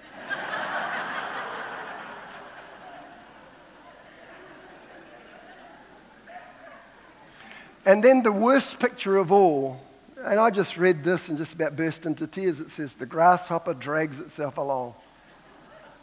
and 7.87 8.05
then 8.05 8.23
the 8.23 8.33
worst 8.33 8.79
picture 8.79 9.17
of 9.17 9.33
all, 9.33 9.81
and 10.19 10.39
I 10.39 10.51
just 10.51 10.77
read 10.77 11.03
this 11.03 11.31
and 11.31 11.39
just 11.39 11.55
about 11.55 11.77
burst 11.77 12.05
into 12.05 12.27
tears. 12.27 12.61
It 12.61 12.71
says, 12.71 12.93
The 12.93 13.07
grasshopper 13.07 13.73
drags 13.73 14.21
itself 14.21 14.59
along. 14.59 14.97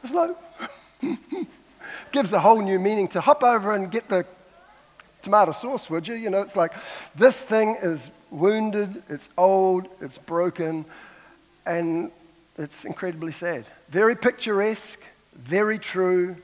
It's 0.04 0.14
like, 0.14 0.36
gives 2.12 2.34
a 2.34 2.40
whole 2.40 2.62
new 2.62 2.80
meaning 2.80 3.08
to 3.10 3.22
hop 3.22 3.44
over 3.44 3.74
and 3.74 3.92
get 3.92 4.08
the 4.10 4.26
tomato 5.22 5.52
sauce, 5.52 5.90
would 5.90 6.08
you? 6.08 6.16
You 6.16 6.30
know, 6.30 6.42
it's 6.42 6.56
like 6.56 6.74
this 7.16 7.44
thing 7.44 7.78
is 7.82 8.12
wounded, 8.32 9.04
it's 9.10 9.30
old, 9.38 9.88
it's 10.02 10.18
broken, 10.18 10.86
and 11.66 12.12
it's 12.58 12.86
incredibly 12.86 13.32
sad. 13.32 13.66
Very 13.90 14.16
picturesque, 14.16 15.04
very 15.36 15.78
true, 15.78 16.36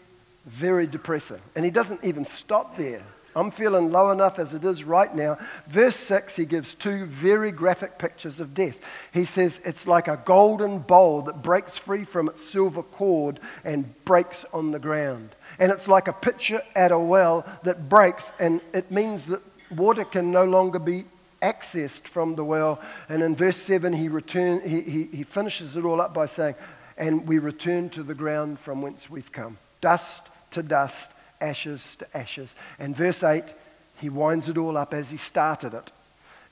very 0.45 0.87
depressing. 0.87 1.41
And 1.55 1.65
he 1.65 1.71
doesn't 1.71 2.03
even 2.03 2.25
stop 2.25 2.77
there. 2.77 3.03
I'm 3.35 3.51
feeling 3.51 3.91
low 3.91 4.11
enough 4.11 4.39
as 4.39 4.53
it 4.53 4.63
is 4.63 4.83
right 4.83 5.13
now. 5.13 5.37
Verse 5.67 5.95
6, 5.95 6.35
he 6.35 6.45
gives 6.45 6.73
two 6.73 7.05
very 7.05 7.51
graphic 7.51 7.97
pictures 7.97 8.39
of 8.39 8.53
death. 8.53 9.09
He 9.13 9.25
says 9.25 9.61
it's 9.65 9.87
like 9.87 10.07
a 10.07 10.21
golden 10.23 10.79
bowl 10.79 11.23
that 11.23 11.41
breaks 11.41 11.77
free 11.77 12.03
from 12.03 12.29
its 12.29 12.43
silver 12.43 12.83
cord 12.83 13.39
and 13.63 13.93
breaks 14.05 14.45
on 14.53 14.71
the 14.71 14.79
ground. 14.79 15.29
And 15.59 15.71
it's 15.71 15.87
like 15.87 16.07
a 16.07 16.13
pitcher 16.13 16.61
at 16.75 16.91
a 16.91 16.99
well 16.99 17.45
that 17.63 17.89
breaks, 17.89 18.31
and 18.39 18.61
it 18.73 18.91
means 18.91 19.27
that 19.27 19.41
water 19.71 20.05
can 20.05 20.31
no 20.31 20.45
longer 20.45 20.79
be 20.79 21.05
accessed 21.41 22.07
from 22.07 22.35
the 22.35 22.43
well. 22.43 22.81
And 23.09 23.23
in 23.23 23.35
verse 23.35 23.57
7, 23.57 23.93
he, 23.93 24.09
return, 24.09 24.61
he, 24.67 24.81
he, 24.81 25.03
he 25.05 25.23
finishes 25.23 25.75
it 25.75 25.83
all 25.83 26.01
up 26.01 26.13
by 26.13 26.27
saying, 26.27 26.55
And 26.97 27.27
we 27.27 27.39
return 27.39 27.89
to 27.89 28.03
the 28.03 28.15
ground 28.15 28.59
from 28.59 28.81
whence 28.81 29.09
we've 29.09 29.31
come. 29.31 29.57
Dust 29.81 30.29
to 30.51 30.63
dust 30.63 31.13
ashes 31.41 31.95
to 31.97 32.17
ashes. 32.17 32.55
And 32.79 32.95
verse 32.95 33.23
8, 33.23 33.53
he 33.99 34.09
winds 34.09 34.49
it 34.49 34.57
all 34.57 34.77
up 34.77 34.93
as 34.93 35.09
he 35.09 35.17
started 35.17 35.73
it. 35.73 35.91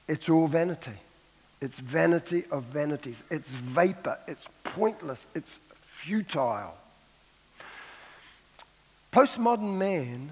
It's 0.08 0.30
all 0.30 0.48
vanity. 0.48 0.92
It's 1.62 1.80
vanity 1.80 2.44
of 2.52 2.64
vanities. 2.64 3.24
It's 3.30 3.54
vapor. 3.54 4.18
It's 4.28 4.50
pointless. 4.64 5.28
It's 5.36 5.60
futile. 5.82 6.74
Postmodern 9.12 9.78
man, 9.78 10.32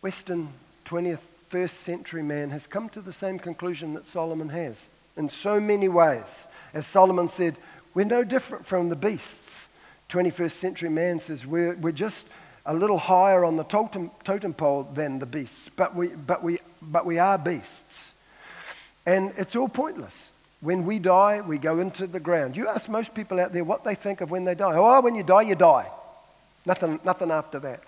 Western 0.00 0.48
20th, 0.86 1.20
first 1.48 1.80
century 1.80 2.22
man, 2.22 2.50
has 2.50 2.66
come 2.66 2.88
to 2.90 3.00
the 3.00 3.12
same 3.12 3.38
conclusion 3.38 3.94
that 3.94 4.04
Solomon 4.04 4.48
has 4.48 4.88
in 5.16 5.28
so 5.28 5.60
many 5.60 5.88
ways. 5.88 6.46
As 6.74 6.86
Solomon 6.86 7.28
said, 7.28 7.56
we're 7.94 8.04
no 8.04 8.24
different 8.24 8.66
from 8.66 8.88
the 8.88 8.96
beasts. 8.96 9.68
21st 10.08 10.50
century 10.50 10.90
man 10.90 11.18
says, 11.18 11.46
we're, 11.46 11.74
we're 11.76 11.92
just 11.92 12.28
a 12.66 12.74
little 12.74 12.98
higher 12.98 13.44
on 13.44 13.56
the 13.56 13.64
totem, 13.64 14.10
totem 14.24 14.52
pole 14.52 14.84
than 14.92 15.18
the 15.18 15.26
beasts, 15.26 15.68
but 15.68 15.94
we, 15.94 16.08
but, 16.08 16.42
we, 16.42 16.58
but 16.82 17.06
we 17.06 17.18
are 17.18 17.38
beasts. 17.38 18.14
And 19.06 19.32
it's 19.36 19.54
all 19.54 19.68
pointless. 19.68 20.32
When 20.60 20.84
we 20.84 20.98
die, 20.98 21.42
we 21.42 21.58
go 21.58 21.78
into 21.78 22.06
the 22.06 22.18
ground. 22.18 22.56
You 22.56 22.68
ask 22.68 22.88
most 22.88 23.14
people 23.14 23.38
out 23.38 23.52
there 23.52 23.64
what 23.64 23.84
they 23.84 23.94
think 23.94 24.20
of 24.20 24.30
when 24.30 24.44
they 24.44 24.54
die. 24.54 24.74
Oh, 24.74 25.00
when 25.00 25.14
you 25.14 25.22
die, 25.22 25.42
you 25.42 25.54
die. 25.54 25.86
Nothing, 26.64 26.98
nothing 27.04 27.30
after 27.30 27.60
that. 27.60 27.82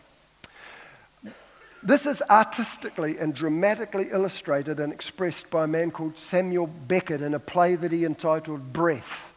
This 1.82 2.06
is 2.06 2.22
artistically 2.28 3.18
and 3.18 3.34
dramatically 3.34 4.08
illustrated 4.10 4.80
and 4.80 4.92
expressed 4.92 5.50
by 5.50 5.64
a 5.64 5.68
man 5.68 5.90
called 5.90 6.18
Samuel 6.18 6.66
Beckett 6.66 7.22
in 7.22 7.34
a 7.34 7.38
play 7.38 7.76
that 7.76 7.92
he 7.92 8.04
entitled 8.04 8.72
Breath 8.72 9.32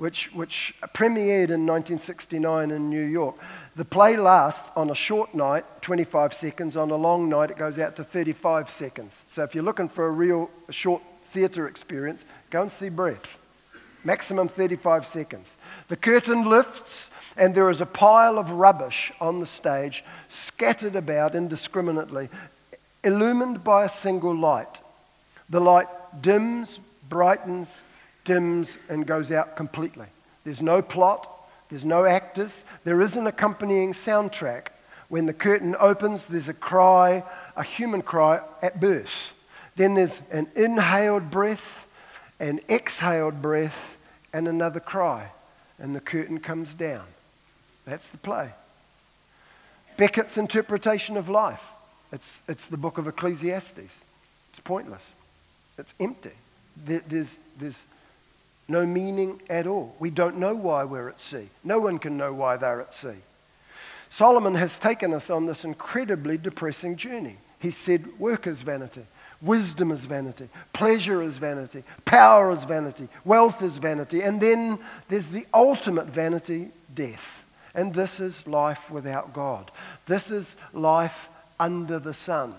which, 0.00 0.32
which 0.34 0.74
premiered 0.94 1.50
in 1.50 1.66
1969 1.66 2.70
in 2.70 2.88
New 2.88 3.04
York. 3.04 3.36
The 3.76 3.84
play 3.84 4.16
lasts 4.16 4.70
on 4.74 4.88
a 4.88 4.94
short 4.94 5.34
night, 5.34 5.66
25 5.82 6.32
seconds. 6.32 6.74
On 6.74 6.90
a 6.90 6.96
long 6.96 7.28
night, 7.28 7.50
it 7.50 7.58
goes 7.58 7.78
out 7.78 7.96
to 7.96 8.04
35 8.04 8.70
seconds. 8.70 9.26
So 9.28 9.42
if 9.42 9.54
you're 9.54 9.62
looking 9.62 9.90
for 9.90 10.06
a 10.06 10.10
real 10.10 10.50
short 10.70 11.02
theatre 11.24 11.68
experience, 11.68 12.24
go 12.48 12.62
and 12.62 12.72
see 12.72 12.88
Breath. 12.88 13.38
Maximum 14.02 14.48
35 14.48 15.04
seconds. 15.04 15.58
The 15.88 15.96
curtain 15.96 16.48
lifts, 16.48 17.10
and 17.36 17.54
there 17.54 17.68
is 17.68 17.82
a 17.82 17.86
pile 17.86 18.38
of 18.38 18.50
rubbish 18.52 19.12
on 19.20 19.38
the 19.38 19.46
stage, 19.46 20.02
scattered 20.28 20.96
about 20.96 21.34
indiscriminately, 21.34 22.30
illumined 23.04 23.62
by 23.62 23.84
a 23.84 23.90
single 23.90 24.34
light. 24.34 24.80
The 25.50 25.60
light 25.60 25.88
dims, 26.22 26.80
brightens, 27.10 27.82
dims 28.30 28.78
and 28.88 29.04
goes 29.04 29.32
out 29.32 29.56
completely. 29.56 30.06
There's 30.44 30.62
no 30.62 30.82
plot, 30.82 31.28
there's 31.68 31.84
no 31.84 32.04
actors, 32.04 32.64
there 32.84 33.00
is 33.00 33.16
an 33.16 33.26
accompanying 33.26 33.92
soundtrack. 33.92 34.68
When 35.08 35.26
the 35.26 35.34
curtain 35.34 35.74
opens, 35.80 36.28
there's 36.28 36.48
a 36.48 36.54
cry, 36.54 37.24
a 37.56 37.64
human 37.64 38.02
cry 38.02 38.40
at 38.62 38.78
birth. 38.78 39.34
Then 39.74 39.94
there's 39.94 40.22
an 40.30 40.46
inhaled 40.54 41.28
breath, 41.32 41.88
an 42.38 42.60
exhaled 42.68 43.42
breath, 43.42 43.98
and 44.32 44.46
another 44.46 44.78
cry. 44.78 45.32
And 45.80 45.96
the 45.96 46.00
curtain 46.00 46.38
comes 46.38 46.72
down. 46.74 47.06
That's 47.84 48.10
the 48.10 48.18
play. 48.18 48.50
Beckett's 49.96 50.38
interpretation 50.38 51.16
of 51.16 51.28
life. 51.28 51.72
It's, 52.12 52.42
it's 52.48 52.68
the 52.68 52.76
book 52.76 52.96
of 52.96 53.08
Ecclesiastes. 53.08 54.04
It's 54.50 54.60
pointless. 54.62 55.12
It's 55.78 55.94
empty. 55.98 56.36
There, 56.84 57.02
there's, 57.08 57.40
there's 57.58 57.84
no 58.70 58.86
meaning 58.86 59.42
at 59.50 59.66
all. 59.66 59.94
We 59.98 60.10
don't 60.10 60.38
know 60.38 60.54
why 60.54 60.84
we're 60.84 61.08
at 61.08 61.20
sea. 61.20 61.48
No 61.64 61.80
one 61.80 61.98
can 61.98 62.16
know 62.16 62.32
why 62.32 62.56
they're 62.56 62.80
at 62.80 62.94
sea. 62.94 63.18
Solomon 64.08 64.54
has 64.54 64.78
taken 64.78 65.12
us 65.12 65.30
on 65.30 65.46
this 65.46 65.64
incredibly 65.64 66.38
depressing 66.38 66.96
journey. 66.96 67.36
He 67.58 67.70
said, 67.70 68.06
Work 68.18 68.46
is 68.46 68.62
vanity, 68.62 69.02
wisdom 69.42 69.90
is 69.92 70.04
vanity, 70.04 70.48
pleasure 70.72 71.22
is 71.22 71.38
vanity, 71.38 71.82
power 72.04 72.50
is 72.50 72.64
vanity, 72.64 73.08
wealth 73.24 73.62
is 73.62 73.78
vanity, 73.78 74.22
and 74.22 74.40
then 74.40 74.78
there's 75.08 75.28
the 75.28 75.46
ultimate 75.52 76.06
vanity, 76.06 76.70
death. 76.94 77.44
And 77.74 77.94
this 77.94 78.18
is 78.18 78.48
life 78.48 78.90
without 78.90 79.32
God. 79.32 79.70
This 80.06 80.30
is 80.30 80.56
life 80.72 81.28
under 81.60 81.98
the 81.98 82.14
sun. 82.14 82.54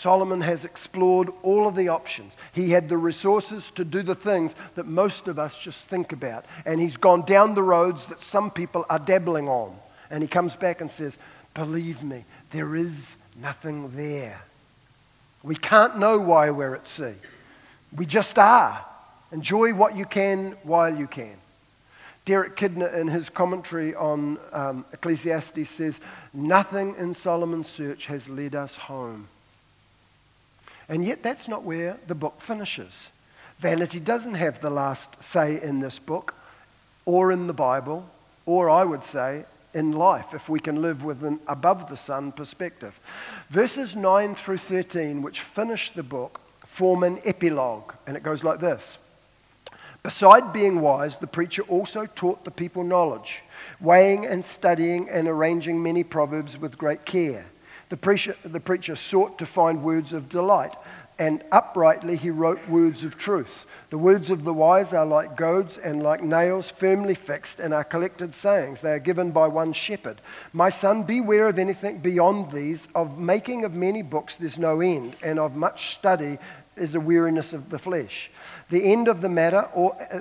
Solomon 0.00 0.40
has 0.40 0.64
explored 0.64 1.28
all 1.42 1.68
of 1.68 1.74
the 1.74 1.90
options. 1.90 2.34
He 2.54 2.70
had 2.70 2.88
the 2.88 2.96
resources 2.96 3.70
to 3.72 3.84
do 3.84 4.00
the 4.02 4.14
things 4.14 4.56
that 4.74 4.86
most 4.86 5.28
of 5.28 5.38
us 5.38 5.58
just 5.58 5.88
think 5.88 6.12
about. 6.12 6.46
And 6.64 6.80
he's 6.80 6.96
gone 6.96 7.20
down 7.26 7.54
the 7.54 7.62
roads 7.62 8.06
that 8.06 8.22
some 8.22 8.50
people 8.50 8.86
are 8.88 8.98
dabbling 8.98 9.46
on. 9.46 9.76
And 10.10 10.22
he 10.22 10.26
comes 10.26 10.56
back 10.56 10.80
and 10.80 10.90
says, 10.90 11.18
Believe 11.52 12.02
me, 12.02 12.24
there 12.50 12.76
is 12.76 13.18
nothing 13.42 13.94
there. 13.94 14.42
We 15.42 15.54
can't 15.54 15.98
know 15.98 16.18
why 16.18 16.50
we're 16.50 16.76
at 16.76 16.86
sea. 16.86 17.16
We 17.94 18.06
just 18.06 18.38
are. 18.38 18.82
Enjoy 19.32 19.74
what 19.74 19.98
you 19.98 20.06
can 20.06 20.52
while 20.62 20.98
you 20.98 21.08
can. 21.08 21.36
Derek 22.24 22.56
Kidner, 22.56 22.94
in 22.94 23.06
his 23.06 23.28
commentary 23.28 23.94
on 23.94 24.38
um, 24.54 24.86
Ecclesiastes, 24.94 25.68
says, 25.68 26.00
Nothing 26.32 26.94
in 26.96 27.12
Solomon's 27.12 27.68
search 27.68 28.06
has 28.06 28.30
led 28.30 28.54
us 28.54 28.78
home. 28.78 29.28
And 30.90 31.06
yet, 31.06 31.22
that's 31.22 31.48
not 31.48 31.62
where 31.62 31.96
the 32.08 32.14
book 32.14 32.40
finishes. 32.40 33.10
Vanity 33.58 34.00
doesn't 34.00 34.34
have 34.34 34.60
the 34.60 34.70
last 34.70 35.22
say 35.22 35.62
in 35.62 35.80
this 35.80 35.98
book, 35.98 36.34
or 37.06 37.32
in 37.32 37.46
the 37.46 37.54
Bible, 37.54 38.10
or 38.44 38.68
I 38.68 38.84
would 38.84 39.04
say, 39.04 39.44
in 39.72 39.92
life 39.92 40.34
if 40.34 40.48
we 40.48 40.58
can 40.60 40.82
live 40.82 41.04
with 41.04 41.22
an 41.22 41.40
above 41.46 41.88
the 41.88 41.96
sun 41.96 42.32
perspective. 42.32 42.98
Verses 43.48 43.94
9 43.94 44.34
through 44.34 44.58
13, 44.58 45.22
which 45.22 45.40
finish 45.40 45.92
the 45.92 46.02
book, 46.02 46.40
form 46.66 47.04
an 47.04 47.18
epilogue, 47.24 47.94
and 48.06 48.16
it 48.16 48.22
goes 48.22 48.42
like 48.42 48.58
this. 48.58 48.98
Beside 50.02 50.52
being 50.52 50.80
wise, 50.80 51.18
the 51.18 51.26
preacher 51.26 51.62
also 51.62 52.06
taught 52.06 52.44
the 52.44 52.50
people 52.50 52.82
knowledge, 52.82 53.42
weighing 53.80 54.24
and 54.24 54.44
studying 54.44 55.08
and 55.10 55.28
arranging 55.28 55.82
many 55.82 56.02
proverbs 56.02 56.58
with 56.58 56.78
great 56.78 57.04
care. 57.04 57.46
The 57.90 57.96
preacher, 57.96 58.36
the 58.44 58.60
preacher 58.60 58.94
sought 58.94 59.38
to 59.40 59.46
find 59.46 59.82
words 59.82 60.12
of 60.12 60.28
delight, 60.28 60.76
and 61.18 61.42
uprightly 61.50 62.16
he 62.16 62.30
wrote 62.30 62.66
words 62.68 63.02
of 63.02 63.18
truth. 63.18 63.66
The 63.90 63.98
words 63.98 64.30
of 64.30 64.44
the 64.44 64.54
wise 64.54 64.92
are 64.92 65.04
like 65.04 65.36
goads 65.36 65.76
and 65.76 66.00
like 66.00 66.22
nails 66.22 66.70
firmly 66.70 67.16
fixed 67.16 67.58
and 67.58 67.74
are 67.74 67.82
collected 67.82 68.32
sayings. 68.32 68.80
They 68.80 68.92
are 68.92 69.00
given 69.00 69.32
by 69.32 69.48
one 69.48 69.72
shepherd. 69.72 70.20
My 70.52 70.68
son, 70.68 71.02
beware 71.02 71.48
of 71.48 71.58
anything 71.58 71.98
beyond 71.98 72.52
these. 72.52 72.88
Of 72.94 73.18
making 73.18 73.64
of 73.64 73.74
many 73.74 74.02
books 74.02 74.36
there's 74.36 74.58
no 74.58 74.80
end, 74.80 75.16
and 75.20 75.40
of 75.40 75.56
much 75.56 75.94
study 75.94 76.38
is 76.76 76.94
a 76.94 77.00
weariness 77.00 77.52
of 77.52 77.70
the 77.70 77.78
flesh. 77.78 78.30
The 78.70 78.92
end 78.92 79.08
of 79.08 79.20
the 79.20 79.28
matter, 79.28 79.68
uh, 79.76 80.20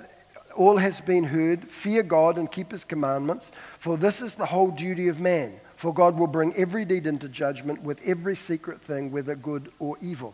all 0.56 0.78
has 0.78 1.02
been 1.02 1.26
heard. 1.26 1.66
Fear 1.66 2.02
God 2.02 2.40
and 2.40 2.52
keep 2.52 2.72
his 2.72 2.84
commandments, 2.84 3.52
for 3.78 3.96
this 3.96 4.22
is 4.22 4.34
the 4.34 4.48
whole 4.48 4.72
duty 4.72 5.08
of 5.08 5.20
man. 5.20 5.54
For 5.80 5.94
God 5.94 6.20
will 6.20 6.28
bring 6.28 6.54
every 6.58 6.84
deed 6.84 7.08
into 7.08 7.30
judgment 7.30 7.84
with 7.84 8.02
every 8.06 8.36
secret 8.36 8.82
thing, 8.82 9.14
whether 9.14 9.34
good 9.34 9.72
or 9.80 9.96
evil. 10.02 10.34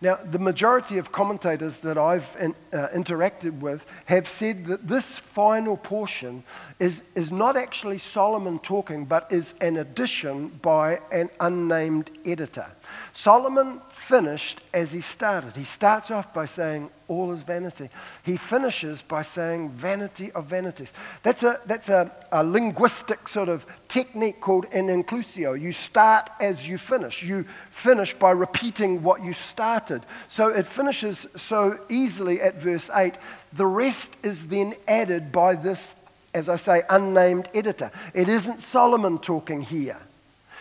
Now, 0.00 0.14
the 0.16 0.38
majority 0.38 0.96
of 0.96 1.12
commentators 1.12 1.80
that 1.80 1.98
I've 1.98 2.34
uh, 2.40 2.88
interacted 2.94 3.60
with 3.60 3.84
have 4.06 4.26
said 4.26 4.64
that 4.64 4.88
this 4.88 5.18
final 5.18 5.76
portion 5.76 6.44
is, 6.80 7.04
is 7.14 7.30
not 7.30 7.56
actually 7.56 7.98
Solomon 7.98 8.58
talking, 8.58 9.04
but 9.04 9.30
is 9.30 9.54
an 9.60 9.76
addition 9.76 10.48
by 10.62 10.98
an 11.12 11.28
unnamed 11.40 12.10
editor. 12.24 12.68
Solomon 13.12 13.80
finished 13.88 14.60
as 14.72 14.92
he 14.92 15.00
started. 15.00 15.56
He 15.56 15.64
starts 15.64 16.10
off 16.10 16.34
by 16.34 16.44
saying, 16.44 16.90
All 17.08 17.32
is 17.32 17.42
vanity. 17.42 17.88
He 18.24 18.36
finishes 18.36 19.00
by 19.02 19.22
saying, 19.22 19.70
Vanity 19.70 20.30
of 20.32 20.46
vanities. 20.46 20.92
That's 21.22 21.42
a, 21.42 21.58
that's 21.66 21.88
a, 21.88 22.10
a 22.30 22.44
linguistic 22.44 23.28
sort 23.28 23.48
of 23.48 23.64
technique 23.88 24.40
called 24.40 24.66
an 24.72 24.88
inclusio. 24.88 25.58
You 25.58 25.72
start 25.72 26.28
as 26.40 26.68
you 26.68 26.76
finish. 26.76 27.22
You 27.22 27.44
finish 27.70 28.14
by 28.14 28.32
repeating 28.32 29.02
what 29.02 29.24
you 29.24 29.32
started. 29.32 30.02
So 30.28 30.48
it 30.48 30.66
finishes 30.66 31.26
so 31.36 31.78
easily 31.88 32.40
at 32.40 32.60
verse 32.60 32.90
8. 32.94 33.16
The 33.54 33.66
rest 33.66 34.24
is 34.26 34.48
then 34.48 34.74
added 34.86 35.32
by 35.32 35.54
this, 35.54 35.96
as 36.34 36.48
I 36.48 36.56
say, 36.56 36.82
unnamed 36.90 37.48
editor. 37.54 37.90
It 38.12 38.28
isn't 38.28 38.60
Solomon 38.60 39.18
talking 39.18 39.62
here. 39.62 40.00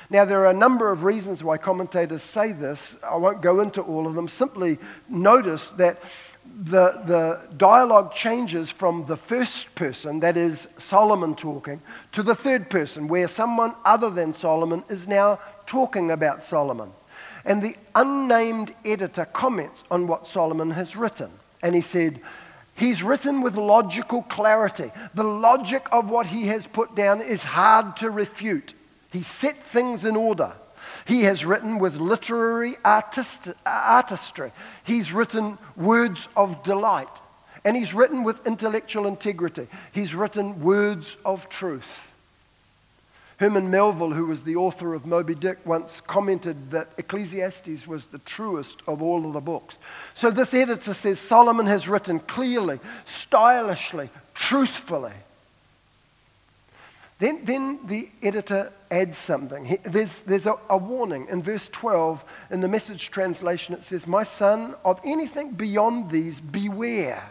Now, 0.09 0.25
there 0.25 0.39
are 0.39 0.49
a 0.49 0.53
number 0.53 0.91
of 0.91 1.03
reasons 1.03 1.43
why 1.43 1.57
commentators 1.57 2.23
say 2.23 2.51
this. 2.51 2.97
I 3.03 3.17
won't 3.17 3.41
go 3.41 3.59
into 3.59 3.81
all 3.81 4.07
of 4.07 4.15
them. 4.15 4.27
Simply 4.27 4.77
notice 5.09 5.71
that 5.71 6.01
the, 6.45 7.01
the 7.05 7.41
dialogue 7.57 8.13
changes 8.13 8.69
from 8.69 9.05
the 9.05 9.15
first 9.15 9.75
person, 9.75 10.19
that 10.19 10.37
is 10.37 10.67
Solomon 10.77 11.35
talking, 11.35 11.81
to 12.11 12.23
the 12.23 12.35
third 12.35 12.69
person, 12.69 13.07
where 13.07 13.27
someone 13.27 13.73
other 13.85 14.09
than 14.09 14.33
Solomon 14.33 14.83
is 14.89 15.07
now 15.07 15.39
talking 15.65 16.11
about 16.11 16.43
Solomon. 16.43 16.91
And 17.45 17.61
the 17.61 17.75
unnamed 17.95 18.75
editor 18.85 19.25
comments 19.25 19.83
on 19.89 20.07
what 20.07 20.27
Solomon 20.27 20.71
has 20.71 20.95
written. 20.95 21.31
And 21.61 21.75
he 21.75 21.81
said, 21.81 22.19
He's 22.75 23.03
written 23.03 23.41
with 23.41 23.55
logical 23.55 24.23
clarity. 24.23 24.91
The 25.13 25.23
logic 25.23 25.85
of 25.91 26.09
what 26.09 26.27
he 26.27 26.47
has 26.47 26.65
put 26.65 26.95
down 26.95 27.21
is 27.21 27.43
hard 27.43 27.95
to 27.97 28.09
refute. 28.09 28.73
He 29.13 29.21
set 29.21 29.55
things 29.55 30.03
in 30.03 30.15
order. 30.15 30.51
He 31.05 31.23
has 31.23 31.45
written 31.45 31.77
with 31.77 31.97
literary 31.97 32.73
artist, 32.83 33.53
artistry. 33.65 34.51
He's 34.83 35.13
written 35.13 35.59
words 35.77 36.27
of 36.35 36.63
delight. 36.63 37.21
And 37.63 37.77
he's 37.77 37.93
written 37.93 38.23
with 38.23 38.45
intellectual 38.45 39.07
integrity. 39.07 39.67
He's 39.93 40.15
written 40.15 40.61
words 40.61 41.17
of 41.23 41.47
truth. 41.47 42.11
Herman 43.37 43.69
Melville, 43.69 44.13
who 44.13 44.25
was 44.25 44.43
the 44.43 44.55
author 44.55 44.93
of 44.93 45.05
Moby 45.05 45.35
Dick, 45.35 45.59
once 45.65 46.01
commented 46.01 46.71
that 46.71 46.89
Ecclesiastes 46.97 47.87
was 47.87 48.07
the 48.07 48.19
truest 48.19 48.81
of 48.87 49.01
all 49.01 49.25
of 49.25 49.33
the 49.33 49.41
books. 49.41 49.77
So 50.13 50.31
this 50.31 50.53
editor 50.53 50.93
says 50.93 51.19
Solomon 51.19 51.67
has 51.67 51.87
written 51.87 52.19
clearly, 52.19 52.79
stylishly, 53.05 54.09
truthfully. 54.33 55.13
Then, 57.23 57.45
then 57.45 57.79
the 57.85 58.09
editor 58.21 58.73
adds 58.91 59.17
something. 59.17 59.63
He, 59.63 59.77
there's 59.77 60.23
there's 60.23 60.45
a, 60.45 60.55
a 60.69 60.75
warning. 60.75 61.25
In 61.29 61.41
verse 61.41 61.69
12, 61.69 62.49
in 62.51 62.59
the 62.59 62.67
message 62.67 63.11
translation, 63.11 63.73
it 63.73 63.85
says, 63.85 64.05
My 64.05 64.23
son, 64.23 64.75
of 64.83 64.99
anything 65.05 65.51
beyond 65.51 66.09
these, 66.11 66.41
beware. 66.41 67.23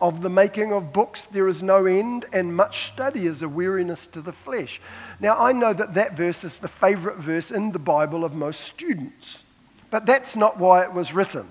Of 0.00 0.22
the 0.22 0.30
making 0.30 0.72
of 0.72 0.92
books, 0.92 1.26
there 1.26 1.46
is 1.46 1.62
no 1.62 1.86
end, 1.86 2.24
and 2.32 2.56
much 2.56 2.88
study 2.88 3.26
is 3.26 3.42
a 3.42 3.48
weariness 3.48 4.08
to 4.08 4.20
the 4.20 4.32
flesh. 4.32 4.80
Now, 5.20 5.38
I 5.38 5.52
know 5.52 5.74
that 5.74 5.94
that 5.94 6.16
verse 6.16 6.42
is 6.42 6.58
the 6.58 6.66
favorite 6.66 7.18
verse 7.18 7.52
in 7.52 7.70
the 7.70 7.78
Bible 7.78 8.24
of 8.24 8.34
most 8.34 8.62
students, 8.62 9.44
but 9.92 10.06
that's 10.06 10.34
not 10.34 10.58
why 10.58 10.82
it 10.82 10.92
was 10.92 11.14
written. 11.14 11.46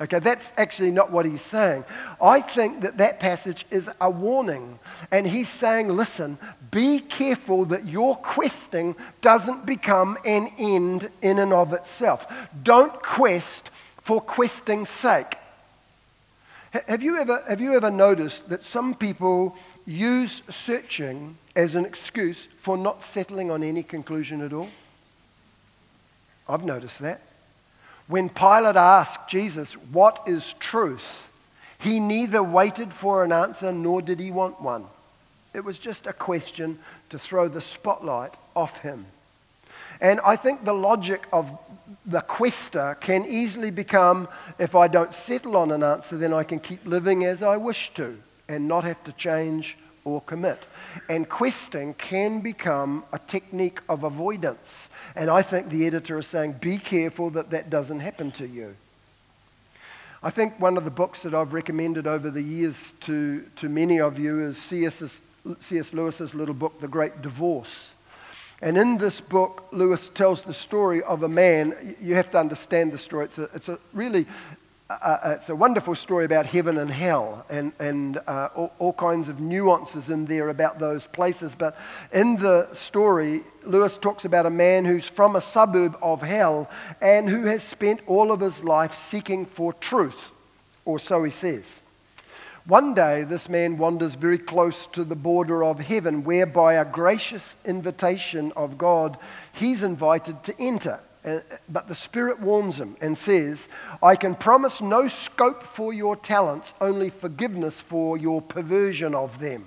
Okay, 0.00 0.18
that's 0.18 0.52
actually 0.56 0.90
not 0.90 1.12
what 1.12 1.24
he's 1.24 1.40
saying. 1.40 1.84
I 2.20 2.40
think 2.40 2.80
that 2.80 2.98
that 2.98 3.20
passage 3.20 3.64
is 3.70 3.88
a 4.00 4.10
warning. 4.10 4.78
And 5.12 5.26
he's 5.26 5.48
saying, 5.48 5.88
listen, 5.88 6.36
be 6.72 6.98
careful 6.98 7.64
that 7.66 7.84
your 7.84 8.16
questing 8.16 8.96
doesn't 9.20 9.64
become 9.64 10.18
an 10.24 10.48
end 10.58 11.10
in 11.22 11.38
and 11.38 11.52
of 11.52 11.72
itself. 11.72 12.48
Don't 12.64 12.92
quest 13.02 13.70
for 14.00 14.20
questing's 14.20 14.88
sake. 14.88 15.36
Have 16.88 17.04
you 17.04 17.16
ever, 17.18 17.44
have 17.48 17.60
you 17.60 17.74
ever 17.74 17.90
noticed 17.90 18.48
that 18.48 18.64
some 18.64 18.94
people 18.94 19.56
use 19.86 20.42
searching 20.52 21.38
as 21.54 21.76
an 21.76 21.84
excuse 21.84 22.46
for 22.46 22.76
not 22.76 23.00
settling 23.00 23.48
on 23.52 23.62
any 23.62 23.84
conclusion 23.84 24.40
at 24.40 24.52
all? 24.52 24.68
I've 26.48 26.64
noticed 26.64 26.98
that. 26.98 27.20
When 28.06 28.28
Pilate 28.28 28.76
asked 28.76 29.28
Jesus, 29.28 29.74
What 29.74 30.20
is 30.26 30.52
truth? 30.54 31.30
he 31.84 32.00
neither 32.00 32.42
waited 32.42 32.94
for 32.94 33.22
an 33.24 33.30
answer 33.30 33.70
nor 33.70 34.00
did 34.00 34.18
he 34.18 34.30
want 34.30 34.60
one. 34.60 34.86
It 35.52 35.64
was 35.64 35.78
just 35.78 36.06
a 36.06 36.14
question 36.14 36.78
to 37.10 37.18
throw 37.18 37.46
the 37.46 37.60
spotlight 37.60 38.34
off 38.56 38.78
him. 38.78 39.04
And 40.00 40.18
I 40.24 40.36
think 40.36 40.64
the 40.64 40.72
logic 40.72 41.26
of 41.30 41.56
the 42.06 42.22
quester 42.22 42.96
can 43.00 43.26
easily 43.26 43.70
become 43.70 44.28
if 44.58 44.74
I 44.74 44.88
don't 44.88 45.12
settle 45.12 45.58
on 45.58 45.70
an 45.70 45.82
answer, 45.82 46.16
then 46.16 46.32
I 46.32 46.42
can 46.42 46.58
keep 46.58 46.84
living 46.86 47.24
as 47.24 47.42
I 47.42 47.58
wish 47.58 47.92
to 47.94 48.16
and 48.48 48.66
not 48.66 48.84
have 48.84 49.02
to 49.04 49.12
change 49.12 49.76
or 50.04 50.20
commit. 50.20 50.66
And 51.08 51.28
questing 51.28 51.94
can 51.94 52.40
become 52.40 53.04
a 53.12 53.18
technique 53.18 53.80
of 53.88 54.04
avoidance. 54.04 54.90
And 55.16 55.30
I 55.30 55.42
think 55.42 55.70
the 55.70 55.86
editor 55.86 56.18
is 56.18 56.26
saying, 56.26 56.54
be 56.60 56.78
careful 56.78 57.30
that 57.30 57.50
that 57.50 57.70
doesn't 57.70 58.00
happen 58.00 58.30
to 58.32 58.46
you. 58.46 58.76
I 60.22 60.30
think 60.30 60.58
one 60.58 60.78
of 60.78 60.84
the 60.84 60.90
books 60.90 61.22
that 61.22 61.34
I've 61.34 61.52
recommended 61.52 62.06
over 62.06 62.30
the 62.30 62.42
years 62.42 62.92
to, 63.00 63.42
to 63.56 63.68
many 63.68 64.00
of 64.00 64.18
you 64.18 64.40
is 64.42 64.56
C.S. 64.56 65.92
Lewis's 65.92 66.34
little 66.34 66.54
book, 66.54 66.80
The 66.80 66.88
Great 66.88 67.20
Divorce. 67.20 67.94
And 68.62 68.78
in 68.78 68.96
this 68.96 69.20
book, 69.20 69.66
Lewis 69.72 70.08
tells 70.08 70.44
the 70.44 70.54
story 70.54 71.02
of 71.02 71.22
a 71.22 71.28
man. 71.28 71.96
You 72.00 72.14
have 72.14 72.30
to 72.30 72.38
understand 72.38 72.92
the 72.92 72.98
story. 72.98 73.26
It's 73.26 73.36
a, 73.36 73.50
it's 73.54 73.68
a 73.68 73.78
really 73.92 74.24
uh, 75.02 75.34
it's 75.36 75.48
a 75.48 75.56
wonderful 75.56 75.94
story 75.94 76.24
about 76.24 76.46
heaven 76.46 76.78
and 76.78 76.90
hell 76.90 77.44
and, 77.48 77.72
and 77.78 78.18
uh, 78.26 78.48
all, 78.54 78.72
all, 78.78 78.92
kinds 78.92 79.28
of 79.28 79.40
nuances 79.40 80.10
in 80.10 80.24
there 80.26 80.48
about 80.48 80.78
those 80.78 81.06
places. 81.06 81.54
But 81.54 81.76
in 82.12 82.36
the 82.36 82.72
story, 82.72 83.42
Lewis 83.64 83.96
talks 83.96 84.24
about 84.24 84.46
a 84.46 84.50
man 84.50 84.84
who's 84.84 85.08
from 85.08 85.36
a 85.36 85.40
suburb 85.40 85.96
of 86.02 86.22
hell 86.22 86.70
and 87.00 87.28
who 87.28 87.44
has 87.44 87.62
spent 87.62 88.00
all 88.06 88.32
of 88.32 88.40
his 88.40 88.62
life 88.62 88.94
seeking 88.94 89.46
for 89.46 89.72
truth, 89.72 90.30
or 90.84 90.98
so 90.98 91.24
he 91.24 91.30
says. 91.30 91.82
One 92.66 92.94
day, 92.94 93.24
this 93.24 93.48
man 93.48 93.76
wanders 93.76 94.14
very 94.14 94.38
close 94.38 94.86
to 94.88 95.04
the 95.04 95.16
border 95.16 95.62
of 95.62 95.80
heaven, 95.80 96.24
where 96.24 96.46
by 96.46 96.74
a 96.74 96.84
gracious 96.84 97.56
invitation 97.66 98.52
of 98.56 98.78
God, 98.78 99.18
he's 99.52 99.82
invited 99.82 100.42
to 100.44 100.54
enter. 100.58 101.00
But 101.68 101.88
the 101.88 101.94
Spirit 101.94 102.40
warns 102.40 102.78
him 102.78 102.96
and 103.00 103.16
says, 103.16 103.68
I 104.02 104.14
can 104.14 104.34
promise 104.34 104.82
no 104.82 105.08
scope 105.08 105.62
for 105.62 105.92
your 105.92 106.16
talents, 106.16 106.74
only 106.80 107.08
forgiveness 107.08 107.80
for 107.80 108.18
your 108.18 108.42
perversion 108.42 109.14
of 109.14 109.38
them. 109.38 109.64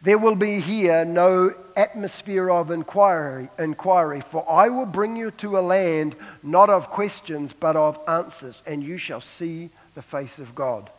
There 0.00 0.18
will 0.18 0.34
be 0.34 0.60
here 0.60 1.04
no 1.04 1.54
atmosphere 1.76 2.50
of 2.50 2.70
inquiry, 2.70 3.48
inquiry, 3.58 4.20
for 4.20 4.44
I 4.50 4.68
will 4.68 4.86
bring 4.86 5.16
you 5.16 5.30
to 5.32 5.58
a 5.58 5.60
land 5.60 6.16
not 6.42 6.68
of 6.70 6.90
questions, 6.90 7.52
but 7.52 7.74
of 7.76 7.98
answers, 8.06 8.62
and 8.66 8.82
you 8.82 8.98
shall 8.98 9.22
see 9.22 9.70
the 9.94 10.02
face 10.02 10.38
of 10.38 10.54
God. 10.54 10.90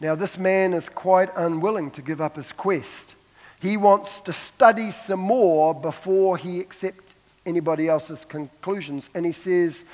Now, 0.00 0.14
this 0.14 0.38
man 0.38 0.72
is 0.72 0.88
quite 0.88 1.30
unwilling 1.36 1.90
to 1.92 2.02
give 2.02 2.20
up 2.20 2.36
his 2.36 2.52
quest. 2.52 3.16
He 3.60 3.76
wants 3.76 4.20
to 4.20 4.32
study 4.32 4.90
some 4.90 5.20
more 5.20 5.74
before 5.74 6.38
he 6.38 6.60
accepts 6.60 7.09
anybody 7.46 7.88
else's 7.88 8.24
conclusions. 8.24 9.10
And 9.14 9.24
he 9.26 9.32
says, 9.32 9.84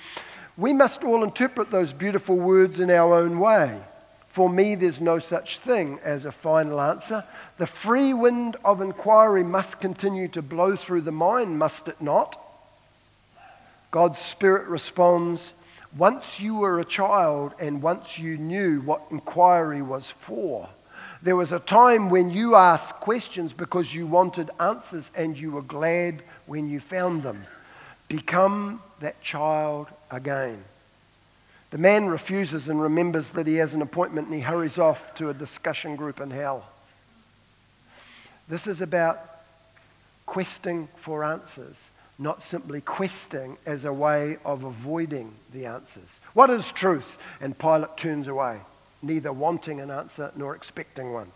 We 0.56 0.72
must 0.72 1.04
all 1.04 1.24
interpret 1.24 1.70
those 1.70 1.92
beautiful 1.92 2.36
words 2.36 2.80
in 2.80 2.90
our 2.90 3.14
own 3.14 3.38
way. 3.38 3.80
For 4.26 4.50
me, 4.50 4.74
there's 4.74 5.00
no 5.00 5.18
such 5.18 5.58
thing 5.58 5.98
as 6.04 6.26
a 6.26 6.32
final 6.32 6.80
answer. 6.80 7.24
The 7.56 7.66
free 7.66 8.12
wind 8.12 8.56
of 8.64 8.82
inquiry 8.82 9.42
must 9.42 9.80
continue 9.80 10.28
to 10.28 10.42
blow 10.42 10.76
through 10.76 11.02
the 11.02 11.12
mind, 11.12 11.58
must 11.58 11.88
it 11.88 12.02
not? 12.02 12.38
God's 13.90 14.18
Spirit 14.18 14.68
responds, 14.68 15.54
once 15.96 16.38
you 16.38 16.56
were 16.56 16.78
a 16.78 16.84
child 16.84 17.54
and 17.58 17.80
once 17.80 18.18
you 18.18 18.36
knew 18.36 18.82
what 18.82 19.06
inquiry 19.10 19.80
was 19.80 20.10
for, 20.10 20.68
there 21.22 21.36
was 21.36 21.52
a 21.52 21.58
time 21.58 22.10
when 22.10 22.30
you 22.30 22.54
asked 22.54 22.94
questions 22.94 23.52
because 23.52 23.94
you 23.94 24.06
wanted 24.06 24.50
answers 24.60 25.10
and 25.16 25.36
you 25.36 25.50
were 25.50 25.62
glad 25.62 26.22
when 26.46 26.68
you 26.68 26.80
found 26.80 27.22
them. 27.22 27.44
Become 28.08 28.80
that 29.00 29.20
child 29.22 29.88
again. 30.10 30.62
The 31.70 31.78
man 31.78 32.06
refuses 32.06 32.68
and 32.68 32.80
remembers 32.80 33.30
that 33.30 33.46
he 33.46 33.56
has 33.56 33.74
an 33.74 33.82
appointment 33.82 34.28
and 34.28 34.36
he 34.36 34.42
hurries 34.42 34.78
off 34.78 35.14
to 35.14 35.30
a 35.30 35.34
discussion 35.34 35.96
group 35.96 36.20
in 36.20 36.30
hell. 36.30 36.68
This 38.48 38.66
is 38.66 38.80
about 38.80 39.18
questing 40.24 40.88
for 40.96 41.24
answers 41.24 41.90
not 42.18 42.42
simply 42.42 42.80
questing 42.80 43.58
as 43.66 43.84
a 43.84 43.92
way 43.92 44.38
of 44.44 44.64
avoiding 44.64 45.32
the 45.52 45.66
answers. 45.66 46.20
What 46.32 46.50
is 46.50 46.72
truth? 46.72 47.18
And 47.40 47.58
Pilate 47.58 47.96
turns 47.96 48.28
away, 48.28 48.60
neither 49.06 49.32
wanting 49.32 49.80
an 49.80 49.90
answer 49.90 50.32
nor 50.36 50.54
expecting 50.54 51.12
one. 51.12 51.30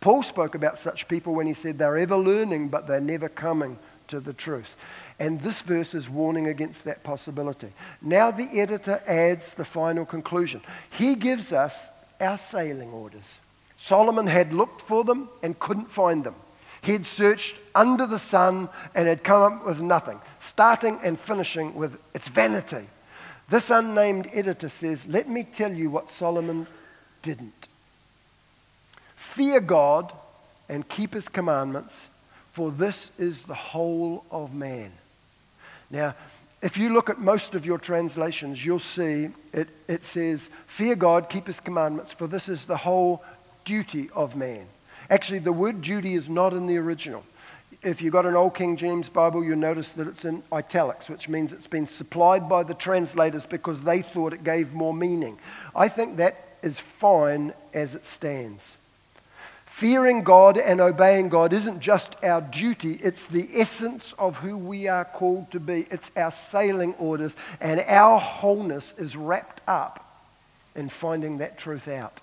Paul 0.00 0.22
spoke 0.22 0.54
about 0.54 0.78
such 0.78 1.06
people 1.06 1.34
when 1.34 1.46
he 1.46 1.54
said 1.54 1.78
they're 1.78 1.96
ever 1.96 2.16
learning, 2.16 2.68
but 2.68 2.86
they're 2.86 3.00
never 3.00 3.28
coming 3.28 3.78
to 4.08 4.20
the 4.20 4.32
truth. 4.32 4.76
And 5.20 5.40
this 5.40 5.62
verse 5.62 5.94
is 5.94 6.10
warning 6.10 6.48
against 6.48 6.84
that 6.84 7.04
possibility. 7.04 7.68
Now, 8.02 8.32
the 8.32 8.48
editor 8.60 9.00
adds 9.06 9.54
the 9.54 9.64
final 9.64 10.04
conclusion. 10.04 10.60
He 10.90 11.14
gives 11.14 11.52
us 11.52 11.88
our 12.20 12.36
sailing 12.36 12.90
orders. 12.90 13.38
Solomon 13.76 14.26
had 14.26 14.52
looked 14.52 14.80
for 14.80 15.04
them 15.04 15.28
and 15.42 15.58
couldn't 15.58 15.90
find 15.90 16.24
them. 16.24 16.34
He'd 16.82 17.06
searched 17.06 17.56
under 17.74 18.06
the 18.06 18.18
sun 18.18 18.68
and 18.94 19.06
had 19.06 19.22
come 19.22 19.42
up 19.42 19.66
with 19.66 19.80
nothing, 19.80 20.20
starting 20.40 20.98
and 21.04 21.18
finishing 21.18 21.74
with 21.74 22.00
its 22.12 22.28
vanity. 22.28 22.86
This 23.52 23.68
unnamed 23.68 24.30
editor 24.32 24.70
says, 24.70 25.06
Let 25.06 25.28
me 25.28 25.44
tell 25.44 25.70
you 25.70 25.90
what 25.90 26.08
Solomon 26.08 26.66
didn't. 27.20 27.68
Fear 29.14 29.60
God 29.60 30.10
and 30.70 30.88
keep 30.88 31.12
his 31.12 31.28
commandments, 31.28 32.08
for 32.52 32.70
this 32.70 33.12
is 33.18 33.42
the 33.42 33.52
whole 33.52 34.24
of 34.30 34.54
man. 34.54 34.90
Now, 35.90 36.14
if 36.62 36.78
you 36.78 36.94
look 36.94 37.10
at 37.10 37.18
most 37.18 37.54
of 37.54 37.66
your 37.66 37.76
translations, 37.76 38.64
you'll 38.64 38.78
see 38.78 39.28
it, 39.52 39.68
it 39.86 40.02
says, 40.02 40.48
Fear 40.66 40.96
God, 40.96 41.28
keep 41.28 41.46
his 41.46 41.60
commandments, 41.60 42.10
for 42.10 42.26
this 42.26 42.48
is 42.48 42.64
the 42.64 42.78
whole 42.78 43.22
duty 43.66 44.08
of 44.14 44.34
man. 44.34 44.64
Actually, 45.10 45.40
the 45.40 45.52
word 45.52 45.82
duty 45.82 46.14
is 46.14 46.30
not 46.30 46.54
in 46.54 46.66
the 46.66 46.78
original. 46.78 47.22
If 47.84 48.00
you've 48.00 48.12
got 48.12 48.26
an 48.26 48.36
Old 48.36 48.54
King 48.54 48.76
James 48.76 49.08
Bible, 49.08 49.42
you'll 49.42 49.58
notice 49.58 49.90
that 49.92 50.06
it's 50.06 50.24
in 50.24 50.44
italics, 50.52 51.10
which 51.10 51.28
means 51.28 51.52
it's 51.52 51.66
been 51.66 51.86
supplied 51.86 52.48
by 52.48 52.62
the 52.62 52.74
translators 52.74 53.44
because 53.44 53.82
they 53.82 54.02
thought 54.02 54.32
it 54.32 54.44
gave 54.44 54.72
more 54.72 54.94
meaning. 54.94 55.36
I 55.74 55.88
think 55.88 56.16
that 56.18 56.36
is 56.62 56.78
fine 56.78 57.52
as 57.74 57.96
it 57.96 58.04
stands. 58.04 58.76
Fearing 59.66 60.22
God 60.22 60.58
and 60.58 60.80
obeying 60.80 61.28
God 61.28 61.52
isn't 61.52 61.80
just 61.80 62.22
our 62.22 62.40
duty, 62.40 63.00
it's 63.02 63.24
the 63.26 63.48
essence 63.52 64.12
of 64.12 64.36
who 64.36 64.56
we 64.56 64.86
are 64.86 65.04
called 65.04 65.50
to 65.50 65.58
be. 65.58 65.86
It's 65.90 66.12
our 66.16 66.30
sailing 66.30 66.94
orders, 67.00 67.36
and 67.60 67.80
our 67.88 68.20
wholeness 68.20 68.96
is 68.96 69.16
wrapped 69.16 69.60
up 69.66 70.22
in 70.76 70.88
finding 70.88 71.38
that 71.38 71.58
truth 71.58 71.88
out. 71.88 72.20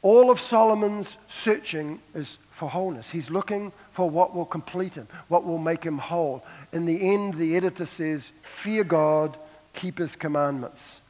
All 0.00 0.30
of 0.30 0.40
Solomon's 0.40 1.18
searching 1.28 2.00
is 2.14 2.38
for 2.56 2.70
wholeness. 2.70 3.10
He's 3.10 3.30
looking 3.30 3.70
for 3.90 4.08
what 4.08 4.34
will 4.34 4.46
complete 4.46 4.94
him, 4.94 5.06
what 5.28 5.44
will 5.44 5.58
make 5.58 5.84
him 5.84 5.98
whole. 5.98 6.42
In 6.72 6.86
the 6.86 7.12
end, 7.12 7.34
the 7.34 7.54
editor 7.54 7.84
says, 7.84 8.28
Fear 8.42 8.84
God, 8.84 9.36
keep 9.74 9.98
his 9.98 10.16
commandments. 10.16 11.02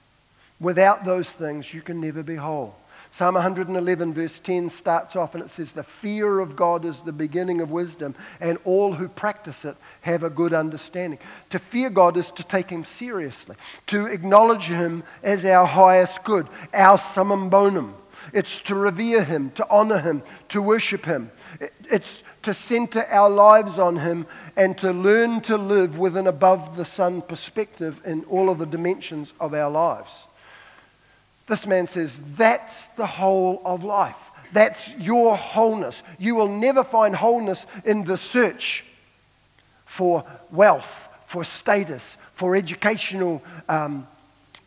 Without 0.58 1.04
those 1.04 1.30
things, 1.30 1.72
you 1.72 1.82
can 1.82 2.00
never 2.00 2.24
be 2.24 2.34
whole. 2.34 2.74
Psalm 3.12 3.36
111, 3.36 4.12
verse 4.12 4.40
10 4.40 4.68
starts 4.68 5.14
off 5.14 5.36
and 5.36 5.44
it 5.44 5.48
says, 5.48 5.72
The 5.72 5.84
fear 5.84 6.40
of 6.40 6.56
God 6.56 6.84
is 6.84 7.00
the 7.00 7.12
beginning 7.12 7.60
of 7.60 7.70
wisdom, 7.70 8.16
and 8.40 8.58
all 8.64 8.92
who 8.92 9.06
practice 9.06 9.64
it 9.64 9.76
have 10.00 10.24
a 10.24 10.30
good 10.30 10.52
understanding. 10.52 11.20
To 11.50 11.60
fear 11.60 11.90
God 11.90 12.16
is 12.16 12.32
to 12.32 12.42
take 12.42 12.70
Him 12.70 12.84
seriously, 12.84 13.54
to 13.86 14.06
acknowledge 14.06 14.64
Him 14.64 15.04
as 15.22 15.44
our 15.44 15.64
highest 15.64 16.24
good, 16.24 16.48
our 16.74 16.98
summum 16.98 17.50
bonum. 17.50 17.94
It's 18.32 18.60
to 18.62 18.74
revere 18.74 19.22
Him, 19.24 19.50
to 19.52 19.66
honor 19.70 19.98
Him, 19.98 20.22
to 20.48 20.60
worship 20.60 21.04
Him. 21.04 21.30
It's 21.90 22.22
to 22.42 22.54
center 22.54 23.04
our 23.10 23.28
lives 23.30 23.78
on 23.78 23.96
Him 23.96 24.26
and 24.56 24.76
to 24.78 24.92
learn 24.92 25.40
to 25.42 25.56
live 25.56 25.98
with 25.98 26.16
an 26.16 26.26
above 26.26 26.76
the 26.76 26.84
sun 26.84 27.22
perspective 27.22 28.00
in 28.06 28.24
all 28.24 28.50
of 28.50 28.58
the 28.58 28.66
dimensions 28.66 29.34
of 29.40 29.54
our 29.54 29.70
lives. 29.70 30.26
This 31.46 31.66
man 31.66 31.86
says 31.86 32.18
that's 32.36 32.86
the 32.88 33.06
whole 33.06 33.62
of 33.64 33.84
life. 33.84 34.30
That's 34.52 34.98
your 34.98 35.36
wholeness. 35.36 36.02
You 36.18 36.34
will 36.34 36.48
never 36.48 36.84
find 36.84 37.14
wholeness 37.14 37.66
in 37.84 38.04
the 38.04 38.16
search 38.16 38.84
for 39.84 40.24
wealth, 40.50 41.08
for 41.24 41.44
status, 41.44 42.16
for 42.32 42.54
educational 42.54 43.42
um, 43.68 44.06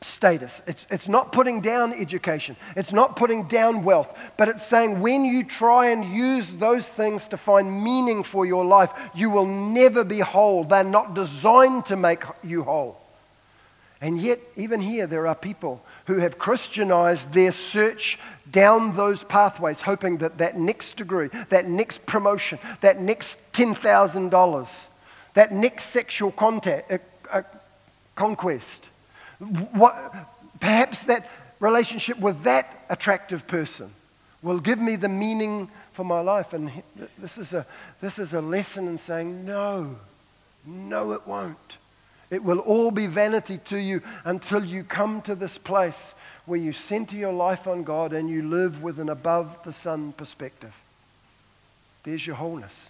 status. 0.02 0.62
It's, 0.66 0.88
it's 0.90 1.10
not 1.10 1.32
putting 1.32 1.62
down 1.62 1.94
education, 1.94 2.56
it's 2.76 2.94
not 2.94 3.16
putting 3.16 3.48
down 3.48 3.84
wealth, 3.84 4.34
but 4.38 4.48
it's 4.48 4.66
saying 4.66 5.02
when 5.02 5.26
you 5.26 5.44
try 5.44 5.88
and 5.88 6.06
use 6.06 6.56
those 6.56 6.92
things 6.92 7.28
to 7.30 7.38
find 7.38 7.84
meaning 7.84 8.24
for 8.24 8.46
your 8.46 8.66
life, 8.66 8.94
you 9.14 9.30
will 9.30 9.46
never 9.46 10.04
be 10.04 10.20
whole. 10.20 10.64
They're 10.64 10.84
not 10.84 11.14
designed 11.14 11.86
to 11.88 11.96
make 11.96 12.24
you 12.44 12.64
whole. 12.64 13.00
And 14.02 14.20
yet, 14.22 14.40
even 14.56 14.80
here, 14.80 15.08
there 15.08 15.28
are 15.28 15.36
people 15.36 15.84
who 16.06 16.20
have 16.20 16.40
Christianized 16.40 17.34
their 17.34 17.52
search 17.52 18.18
down 18.50 18.96
those 18.96 19.26
pathways, 19.26 19.82
hoping 19.82 20.20
that 20.20 20.38
that 20.38 20.58
next 20.58 20.94
degree, 20.94 21.28
that 21.50 21.68
next 21.68 22.06
promotion, 22.06 22.60
that 22.80 23.02
next 23.02 23.54
$10,000, 23.54 24.88
that 25.34 25.52
next 25.52 25.84
sexual 25.84 26.32
contact, 26.32 26.90
uh, 26.90 26.98
uh, 27.32 27.42
conquest, 28.16 28.89
what, 29.40 29.96
perhaps 30.60 31.06
that 31.06 31.30
relationship 31.60 32.20
with 32.20 32.44
that 32.44 32.78
attractive 32.90 33.48
person 33.48 33.92
will 34.42 34.60
give 34.60 34.80
me 34.80 34.96
the 34.96 35.10
meaning 35.10 35.70
for 35.92 36.04
my 36.04 36.22
life. 36.22 36.54
And 36.54 36.72
this 37.18 37.38
is 37.38 37.54
a, 37.54 37.66
this 38.02 38.20
is 38.20 38.34
a 38.34 38.42
lesson 38.42 38.88
in 38.88 38.98
saying, 38.98 39.46
no, 39.46 39.98
no, 40.66 41.12
it 41.12 41.28
won't. 41.28 41.78
It 42.30 42.44
will 42.44 42.60
all 42.60 42.92
be 42.92 43.08
vanity 43.08 43.58
to 43.66 43.78
you 43.78 44.02
until 44.24 44.64
you 44.64 44.84
come 44.84 45.22
to 45.24 45.36
this 45.36 45.58
place 45.58 46.14
where 46.46 46.60
you 46.60 46.74
center 46.74 47.16
your 47.16 47.34
life 47.34 47.68
on 47.68 47.84
God 47.84 48.14
and 48.14 48.30
you 48.30 48.48
live 48.48 48.84
with 48.84 49.00
an 49.00 49.10
above 49.10 49.64
the 49.64 49.74
sun 49.74 50.14
perspective. 50.14 50.76
There's 52.04 52.26
your 52.26 52.36
wholeness. 52.36 52.90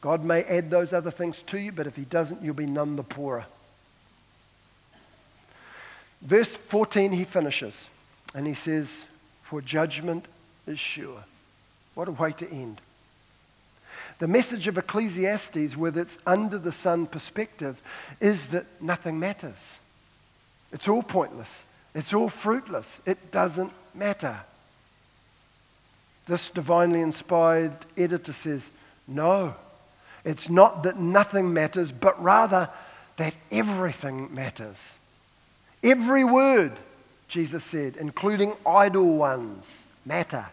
God 0.00 0.24
may 0.24 0.44
add 0.44 0.70
those 0.70 0.92
other 0.92 1.10
things 1.10 1.42
to 1.42 1.60
you, 1.60 1.72
but 1.72 1.86
if 1.86 1.96
He 1.96 2.04
doesn't, 2.04 2.42
you'll 2.42 2.54
be 2.54 2.66
none 2.66 2.96
the 2.96 3.02
poorer. 3.02 3.44
Verse 6.20 6.56
14, 6.56 7.12
he 7.12 7.24
finishes, 7.24 7.88
and 8.34 8.46
he 8.46 8.54
says, 8.54 9.06
For 9.42 9.60
judgment 9.60 10.28
is 10.66 10.78
sure. 10.78 11.24
What 11.94 12.08
a 12.08 12.12
way 12.12 12.32
to 12.32 12.50
end. 12.50 12.80
The 14.18 14.28
message 14.28 14.66
of 14.66 14.78
Ecclesiastes, 14.78 15.76
with 15.76 15.96
its 15.96 16.18
under 16.26 16.58
the 16.58 16.72
sun 16.72 17.06
perspective, 17.06 17.80
is 18.20 18.48
that 18.48 18.66
nothing 18.80 19.20
matters. 19.20 19.78
It's 20.72 20.88
all 20.88 21.02
pointless. 21.02 21.64
It's 21.94 22.12
all 22.12 22.28
fruitless. 22.28 23.00
It 23.06 23.30
doesn't 23.30 23.72
matter. 23.94 24.40
This 26.26 26.50
divinely 26.50 27.00
inspired 27.00 27.72
editor 27.96 28.32
says, 28.32 28.70
No, 29.06 29.54
it's 30.24 30.50
not 30.50 30.82
that 30.82 30.98
nothing 30.98 31.52
matters, 31.54 31.92
but 31.92 32.22
rather 32.22 32.68
that 33.16 33.34
everything 33.50 34.34
matters. 34.34 34.98
Every 35.82 36.24
word, 36.24 36.72
Jesus 37.28 37.64
said, 37.64 37.96
including 37.96 38.54
idle 38.66 39.16
ones, 39.18 39.84
matter. 40.04 40.46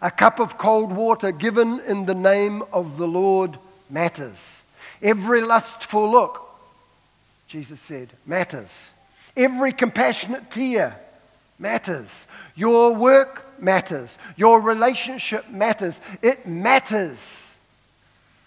A 0.00 0.10
cup 0.10 0.40
of 0.40 0.56
cold 0.56 0.92
water 0.92 1.32
given 1.32 1.80
in 1.80 2.06
the 2.06 2.14
name 2.14 2.62
of 2.72 2.96
the 2.96 3.06
Lord 3.06 3.58
matters. 3.90 4.64
Every 5.02 5.42
lustful 5.42 6.10
look, 6.10 6.48
Jesus 7.46 7.80
said, 7.80 8.08
matters. 8.24 8.94
Every 9.36 9.72
compassionate 9.72 10.50
tear 10.50 10.96
matters. 11.58 12.26
Your 12.54 12.94
work 12.94 13.60
matters. 13.60 14.18
Your 14.36 14.60
relationship 14.60 15.48
matters. 15.50 16.00
It 16.22 16.46
matters. 16.46 17.56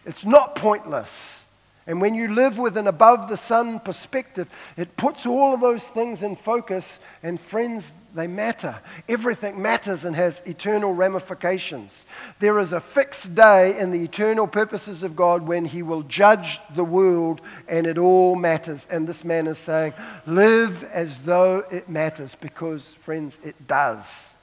It's 0.06 0.26
not 0.26 0.56
pointless. 0.56 1.45
And 1.88 2.02
when 2.02 2.16
you 2.16 2.28
live 2.28 2.58
with 2.58 2.78
an 2.78 2.88
above 2.88 3.30
the 3.30 3.38
sun 3.38 3.80
perspective, 3.80 4.50
it 4.76 4.98
puts 4.98 5.26
all 5.26 5.54
of 5.54 5.62
those 5.62 5.88
things 5.88 6.24
in 6.24 6.36
focus. 6.36 7.00
And 7.22 7.40
friends, 7.40 7.94
they 8.16 8.26
matter. 8.26 8.80
Everything 9.08 9.62
matters 9.62 10.04
and 10.04 10.16
has 10.16 10.42
eternal 10.48 10.96
ramifications. 10.96 12.08
There 12.40 12.58
is 12.58 12.74
a 12.74 12.80
fixed 12.80 13.36
day 13.36 13.78
in 13.78 13.92
the 13.92 14.04
eternal 14.04 14.48
purposes 14.48 15.04
of 15.04 15.16
God 15.16 15.48
when 15.48 15.66
He 15.66 15.84
will 15.84 16.04
judge 16.04 16.60
the 16.76 16.84
world 16.84 17.42
and 17.68 17.86
it 17.86 18.00
all 18.00 18.36
matters. 18.36 18.88
And 18.92 19.08
this 19.08 19.24
man 19.24 19.46
is 19.46 19.60
saying, 19.60 19.94
live 20.26 20.84
as 20.86 21.20
though 21.20 21.64
it 21.72 21.88
matters 21.88 22.36
because, 22.36 22.96
friends, 22.96 23.40
it 23.44 23.68
does. 23.68 24.35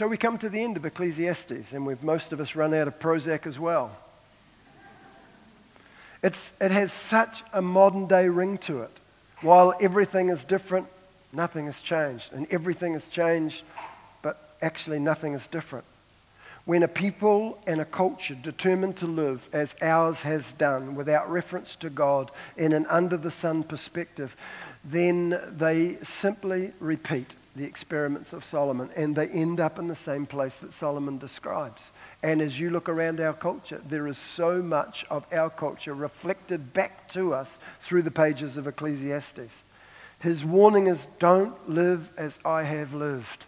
So 0.00 0.08
we 0.08 0.16
come 0.16 0.38
to 0.38 0.48
the 0.48 0.64
end 0.64 0.78
of 0.78 0.86
Ecclesiastes, 0.86 1.74
and 1.74 1.84
we've 1.84 2.02
most 2.02 2.32
of 2.32 2.40
us 2.40 2.56
run 2.56 2.72
out 2.72 2.88
of 2.88 2.98
Prozac 2.98 3.46
as 3.46 3.58
well. 3.58 3.94
It's, 6.22 6.58
it 6.58 6.70
has 6.70 6.90
such 6.90 7.42
a 7.52 7.60
modern 7.60 8.06
day 8.06 8.26
ring 8.26 8.56
to 8.60 8.80
it. 8.80 8.98
While 9.42 9.74
everything 9.78 10.30
is 10.30 10.46
different, 10.46 10.86
nothing 11.34 11.66
has 11.66 11.82
changed. 11.82 12.32
And 12.32 12.50
everything 12.50 12.94
has 12.94 13.08
changed, 13.08 13.62
but 14.22 14.54
actually 14.62 15.00
nothing 15.00 15.34
is 15.34 15.46
different. 15.46 15.84
When 16.64 16.82
a 16.82 16.88
people 16.88 17.58
and 17.66 17.78
a 17.78 17.84
culture 17.84 18.34
determined 18.34 18.96
to 18.96 19.06
live 19.06 19.50
as 19.52 19.76
ours 19.82 20.22
has 20.22 20.54
done, 20.54 20.94
without 20.94 21.30
reference 21.30 21.76
to 21.76 21.90
God, 21.90 22.30
in 22.56 22.72
an 22.72 22.86
under 22.88 23.18
the 23.18 23.30
sun 23.30 23.64
perspective, 23.64 24.34
then 24.82 25.38
they 25.58 25.98
simply 26.02 26.72
repeat 26.80 27.34
the 27.56 27.64
experiments 27.64 28.32
of 28.32 28.44
Solomon, 28.44 28.90
and 28.94 29.16
they 29.16 29.26
end 29.28 29.60
up 29.60 29.78
in 29.78 29.88
the 29.88 29.96
same 29.96 30.24
place 30.24 30.60
that 30.60 30.72
Solomon 30.72 31.18
describes. 31.18 31.90
And 32.22 32.40
as 32.40 32.60
you 32.60 32.70
look 32.70 32.88
around 32.88 33.20
our 33.20 33.32
culture, 33.32 33.80
there 33.88 34.06
is 34.06 34.18
so 34.18 34.62
much 34.62 35.04
of 35.10 35.26
our 35.32 35.50
culture 35.50 35.94
reflected 35.94 36.72
back 36.72 37.08
to 37.10 37.34
us 37.34 37.58
through 37.80 38.02
the 38.02 38.10
pages 38.10 38.56
of 38.56 38.66
Ecclesiastes. 38.66 39.64
His 40.20 40.44
warning 40.44 40.86
is 40.86 41.06
don't 41.18 41.68
live 41.68 42.12
as 42.16 42.38
I 42.44 42.62
have 42.62 42.94
lived. 42.94 43.46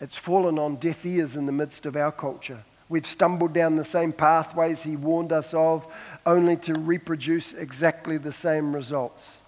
It's 0.00 0.16
fallen 0.16 0.58
on 0.58 0.76
deaf 0.76 1.04
ears 1.04 1.36
in 1.36 1.46
the 1.46 1.52
midst 1.52 1.84
of 1.84 1.96
our 1.96 2.12
culture. 2.12 2.62
We've 2.88 3.06
stumbled 3.06 3.52
down 3.52 3.76
the 3.76 3.84
same 3.84 4.12
pathways 4.12 4.82
he 4.82 4.96
warned 4.96 5.32
us 5.32 5.52
of, 5.52 5.86
only 6.24 6.56
to 6.58 6.74
reproduce 6.74 7.52
exactly 7.52 8.16
the 8.16 8.32
same 8.32 8.74
results. 8.74 9.38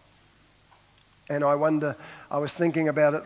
And 1.30 1.44
I 1.44 1.54
wonder, 1.54 1.94
I 2.28 2.38
was 2.38 2.54
thinking 2.54 2.88
about 2.88 3.14
it, 3.14 3.22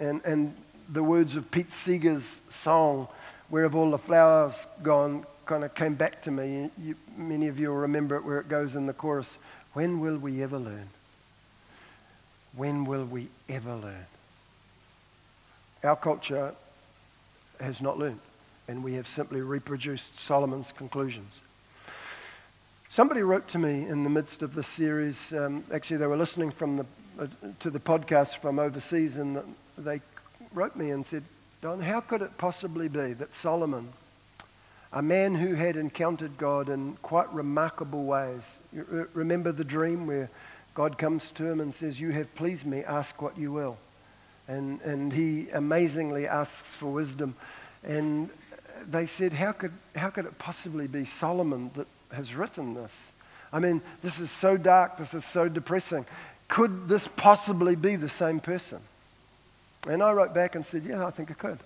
and, 0.00 0.20
and 0.24 0.52
the 0.88 1.04
words 1.04 1.36
of 1.36 1.48
Pete 1.52 1.72
Seeger's 1.72 2.42
song, 2.48 3.06
Where 3.50 3.62
Have 3.62 3.76
All 3.76 3.92
the 3.92 3.98
Flowers 3.98 4.66
Gone, 4.82 5.24
kind 5.46 5.62
of 5.62 5.72
came 5.72 5.94
back 5.94 6.22
to 6.22 6.32
me. 6.32 6.70
You, 6.76 6.96
many 7.16 7.46
of 7.46 7.60
you 7.60 7.68
will 7.68 7.76
remember 7.76 8.16
it 8.16 8.24
where 8.24 8.40
it 8.40 8.48
goes 8.48 8.74
in 8.74 8.86
the 8.86 8.92
chorus 8.92 9.38
When 9.74 10.00
will 10.00 10.18
we 10.18 10.42
ever 10.42 10.58
learn? 10.58 10.88
When 12.56 12.84
will 12.84 13.04
we 13.04 13.28
ever 13.48 13.76
learn? 13.76 14.06
Our 15.84 15.94
culture 15.94 16.52
has 17.60 17.80
not 17.80 17.96
learned, 17.96 18.18
and 18.66 18.82
we 18.82 18.94
have 18.94 19.06
simply 19.06 19.40
reproduced 19.40 20.18
Solomon's 20.18 20.72
conclusions. 20.72 21.40
Somebody 22.88 23.22
wrote 23.22 23.46
to 23.48 23.58
me 23.60 23.86
in 23.86 24.02
the 24.02 24.10
midst 24.10 24.42
of 24.42 24.56
this 24.56 24.66
series. 24.66 25.32
Um, 25.32 25.62
actually, 25.72 25.98
they 25.98 26.08
were 26.08 26.16
listening 26.16 26.50
from 26.50 26.76
the 26.76 26.86
Uh, 27.20 27.26
to 27.58 27.68
the 27.68 27.78
podcast 27.78 28.38
from 28.38 28.58
overseas, 28.58 29.18
and 29.18 29.42
they 29.76 30.00
wrote 30.54 30.74
me 30.74 30.88
and 30.88 31.06
said, 31.06 31.22
Don, 31.60 31.78
how 31.80 32.00
could 32.00 32.22
it 32.22 32.38
possibly 32.38 32.88
be 32.88 33.12
that 33.12 33.34
Solomon, 33.34 33.90
a 34.90 35.02
man 35.02 35.34
who 35.34 35.54
had 35.54 35.76
encountered 35.76 36.38
God 36.38 36.70
in 36.70 36.94
quite 37.02 37.30
remarkable 37.30 38.04
ways, 38.04 38.58
remember 39.12 39.52
the 39.52 39.64
dream 39.64 40.06
where 40.06 40.30
God 40.72 40.96
comes 40.96 41.30
to 41.32 41.44
him 41.44 41.60
and 41.60 41.74
says, 41.74 42.00
You 42.00 42.10
have 42.12 42.34
pleased 42.36 42.64
me, 42.64 42.84
ask 42.84 43.20
what 43.20 43.36
you 43.36 43.52
will. 43.52 43.76
And, 44.48 44.80
and 44.80 45.12
he 45.12 45.50
amazingly 45.50 46.26
asks 46.26 46.74
for 46.74 46.90
wisdom. 46.90 47.34
And 47.84 48.30
they 48.88 49.04
said, 49.04 49.34
how 49.34 49.52
could, 49.52 49.72
how 49.94 50.08
could 50.08 50.24
it 50.24 50.38
possibly 50.38 50.86
be 50.86 51.04
Solomon 51.04 51.70
that 51.74 51.86
has 52.12 52.34
written 52.34 52.72
this? 52.72 53.12
I 53.52 53.58
mean, 53.58 53.82
this 54.00 54.20
is 54.20 54.30
so 54.30 54.56
dark, 54.56 54.96
this 54.96 55.12
is 55.12 55.26
so 55.26 55.50
depressing 55.50 56.06
could 56.50 56.88
this 56.88 57.08
possibly 57.08 57.76
be 57.76 57.96
the 57.96 58.08
same 58.08 58.40
person? 58.40 58.80
And 59.88 60.02
I 60.02 60.12
wrote 60.12 60.34
back 60.34 60.56
and 60.56 60.66
said, 60.66 60.84
yeah, 60.84 61.06
I 61.06 61.10
think 61.10 61.30
it 61.30 61.38
could. 61.38 61.58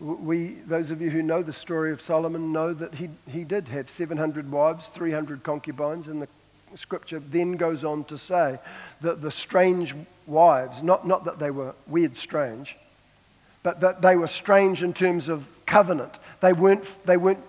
We, 0.00 0.54
those 0.66 0.90
of 0.90 1.00
you 1.00 1.10
who 1.10 1.22
know 1.22 1.42
the 1.42 1.52
story 1.52 1.92
of 1.92 2.00
Solomon 2.00 2.50
know 2.50 2.74
that 2.74 2.94
he, 2.94 3.10
he 3.30 3.44
did 3.44 3.68
have 3.68 3.88
700 3.88 4.50
wives, 4.50 4.88
300 4.88 5.44
concubines, 5.44 6.08
and 6.08 6.20
the 6.20 6.28
scripture 6.74 7.20
then 7.20 7.52
goes 7.52 7.84
on 7.84 8.02
to 8.04 8.18
say 8.18 8.58
that 9.02 9.22
the 9.22 9.30
strange 9.30 9.94
wives, 10.26 10.82
not, 10.82 11.06
not 11.06 11.26
that 11.26 11.38
they 11.38 11.50
were 11.50 11.74
weird 11.86 12.16
strange, 12.16 12.76
but 13.62 13.80
that 13.80 14.02
they 14.02 14.16
were 14.16 14.26
strange 14.26 14.82
in 14.82 14.92
terms 14.92 15.28
of 15.28 15.48
covenant. 15.66 16.18
They 16.40 16.52
weren't, 16.52 16.84
they 17.04 17.16
weren't 17.16 17.44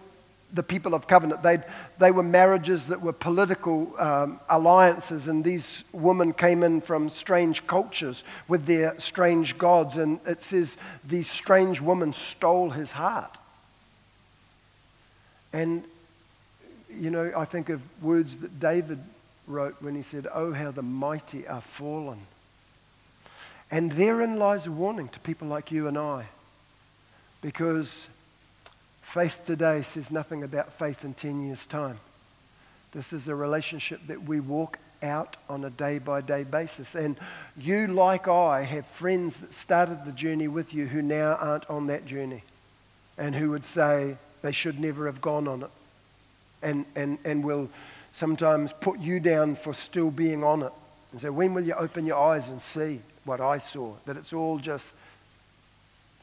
the 0.55 0.63
people 0.63 0.95
of 0.95 1.07
covenant. 1.07 1.43
They'd, 1.43 1.63
they 1.99 2.11
were 2.11 2.23
marriages 2.23 2.87
that 2.87 3.01
were 3.01 3.13
political 3.13 3.93
um, 3.99 4.39
alliances, 4.49 5.27
and 5.27 5.43
these 5.43 5.83
women 5.91 6.33
came 6.33 6.63
in 6.63 6.81
from 6.81 7.09
strange 7.09 7.67
cultures 7.67 8.23
with 8.47 8.65
their 8.65 8.97
strange 8.99 9.57
gods. 9.57 9.97
And 9.97 10.19
it 10.25 10.41
says 10.41 10.77
these 11.03 11.29
strange 11.29 11.81
women 11.81 12.13
stole 12.13 12.69
his 12.69 12.93
heart. 12.93 13.37
And, 15.53 15.83
you 16.89 17.11
know, 17.11 17.31
I 17.35 17.45
think 17.45 17.69
of 17.69 17.83
words 18.01 18.37
that 18.37 18.59
David 18.59 18.99
wrote 19.47 19.75
when 19.81 19.95
he 19.95 20.01
said, 20.01 20.27
Oh, 20.33 20.53
how 20.53 20.71
the 20.71 20.81
mighty 20.81 21.47
are 21.47 21.61
fallen. 21.61 22.19
And 23.71 23.91
therein 23.91 24.39
lies 24.39 24.67
a 24.67 24.71
warning 24.71 25.09
to 25.09 25.19
people 25.19 25.47
like 25.47 25.71
you 25.71 25.87
and 25.87 25.97
I. 25.97 26.27
Because 27.41 28.09
Faith 29.05 29.43
today 29.45 29.81
says 29.81 30.11
nothing 30.11 30.43
about 30.43 30.73
faith 30.73 31.05
in 31.05 31.13
10 31.13 31.45
years' 31.45 31.65
time. 31.65 31.97
This 32.91 33.13
is 33.13 33.29
a 33.29 33.35
relationship 33.35 34.01
that 34.07 34.23
we 34.23 34.41
walk 34.41 34.77
out 35.01 35.37
on 35.47 35.63
a 35.63 35.69
day 35.69 35.99
by 35.99 36.19
day 36.19 36.43
basis. 36.43 36.95
And 36.95 37.15
you, 37.55 37.87
like 37.87 38.27
I, 38.27 38.63
have 38.63 38.85
friends 38.85 39.39
that 39.39 39.53
started 39.53 40.03
the 40.03 40.11
journey 40.11 40.49
with 40.49 40.73
you 40.73 40.87
who 40.87 41.01
now 41.01 41.35
aren't 41.35 41.69
on 41.69 41.87
that 41.87 42.05
journey 42.05 42.43
and 43.17 43.35
who 43.35 43.51
would 43.51 43.63
say 43.63 44.17
they 44.41 44.51
should 44.51 44.79
never 44.79 45.05
have 45.05 45.21
gone 45.21 45.47
on 45.47 45.63
it 45.63 45.69
and, 46.61 46.85
and, 46.95 47.17
and 47.23 47.45
will 47.45 47.69
sometimes 48.11 48.73
put 48.73 48.99
you 48.99 49.21
down 49.21 49.55
for 49.55 49.73
still 49.73 50.11
being 50.11 50.43
on 50.43 50.63
it 50.63 50.73
and 51.11 51.21
say, 51.21 51.29
When 51.29 51.53
will 51.53 51.63
you 51.63 51.75
open 51.75 52.05
your 52.05 52.17
eyes 52.17 52.49
and 52.49 52.59
see 52.59 52.99
what 53.23 53.39
I 53.39 53.59
saw? 53.59 53.93
That 54.07 54.17
it's 54.17 54.33
all 54.33 54.57
just 54.57 54.95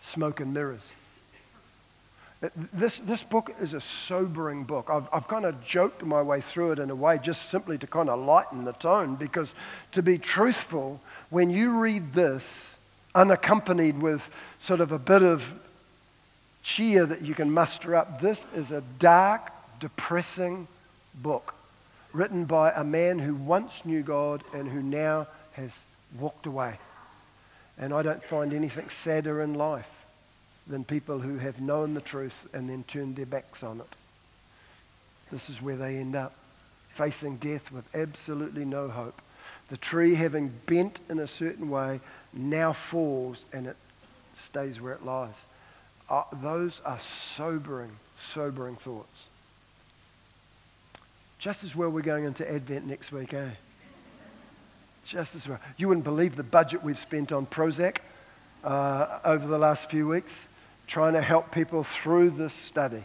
smoke 0.00 0.40
and 0.40 0.52
mirrors. 0.52 0.92
This, 2.72 2.98
this 2.98 3.22
book 3.22 3.54
is 3.60 3.72
a 3.72 3.80
sobering 3.80 4.64
book. 4.64 4.90
I've, 4.90 5.08
I've 5.12 5.28
kind 5.28 5.44
of 5.44 5.64
joked 5.64 6.04
my 6.04 6.20
way 6.22 6.40
through 6.40 6.72
it 6.72 6.78
in 6.80 6.90
a 6.90 6.94
way 6.94 7.20
just 7.22 7.50
simply 7.50 7.78
to 7.78 7.86
kind 7.86 8.10
of 8.10 8.18
lighten 8.18 8.64
the 8.64 8.72
tone 8.72 9.14
because, 9.14 9.54
to 9.92 10.02
be 10.02 10.18
truthful, 10.18 11.00
when 11.30 11.50
you 11.50 11.78
read 11.78 12.14
this 12.14 12.76
unaccompanied 13.14 14.00
with 14.00 14.28
sort 14.58 14.80
of 14.80 14.90
a 14.90 14.98
bit 14.98 15.22
of 15.22 15.54
cheer 16.64 17.06
that 17.06 17.22
you 17.22 17.34
can 17.34 17.48
muster 17.48 17.94
up, 17.94 18.20
this 18.20 18.52
is 18.54 18.72
a 18.72 18.80
dark, 18.98 19.52
depressing 19.78 20.66
book. 21.14 21.54
written 22.12 22.44
by 22.44 22.72
a 22.72 22.84
man 22.84 23.18
who 23.18 23.34
once 23.34 23.86
knew 23.86 24.02
God 24.02 24.42
and 24.52 24.68
who 24.68 24.82
now 24.82 25.28
has 25.52 25.84
walked 26.18 26.46
away. 26.46 26.78
And 27.78 27.94
I 27.94 28.02
don't 28.02 28.22
find 28.22 28.52
anything 28.52 28.90
sadder 28.90 29.40
in 29.40 29.54
life 29.54 30.01
than 30.72 30.84
people 30.84 31.20
who 31.20 31.36
have 31.36 31.60
known 31.60 31.92
the 31.92 32.00
truth 32.00 32.48
and 32.54 32.68
then 32.68 32.82
turned 32.84 33.14
their 33.14 33.26
backs 33.26 33.62
on 33.62 33.78
it. 33.78 33.96
This 35.30 35.50
is 35.50 35.60
where 35.60 35.76
they 35.76 35.96
end 35.96 36.16
up, 36.16 36.32
facing 36.88 37.36
death 37.36 37.70
with 37.70 37.84
absolutely 37.94 38.64
no 38.64 38.88
hope. 38.88 39.20
The 39.68 39.76
tree, 39.76 40.14
having 40.14 40.50
bent 40.64 41.00
in 41.10 41.18
a 41.18 41.26
certain 41.26 41.68
way, 41.68 42.00
now 42.32 42.72
falls 42.72 43.44
and 43.52 43.66
it 43.66 43.76
stays 44.32 44.80
where 44.80 44.94
it 44.94 45.04
lies. 45.04 45.44
Uh, 46.08 46.22
those 46.40 46.80
are 46.86 46.98
sobering, 46.98 47.90
sobering 48.18 48.76
thoughts. 48.76 49.26
Just 51.38 51.64
as 51.64 51.76
well 51.76 51.90
we're 51.90 52.00
going 52.00 52.24
into 52.24 52.50
Advent 52.50 52.86
next 52.86 53.12
week, 53.12 53.34
eh? 53.34 53.50
Just 55.04 55.34
as 55.34 55.46
well. 55.46 55.60
You 55.76 55.88
wouldn't 55.88 56.04
believe 56.04 56.36
the 56.36 56.42
budget 56.42 56.82
we've 56.82 56.98
spent 56.98 57.30
on 57.30 57.44
Prozac 57.44 57.98
uh, 58.64 59.18
over 59.24 59.46
the 59.46 59.58
last 59.58 59.90
few 59.90 60.08
weeks, 60.08 60.46
trying 60.92 61.14
to 61.14 61.22
help 61.22 61.50
people 61.50 61.82
through 61.82 62.28
this 62.28 62.52
study. 62.52 63.02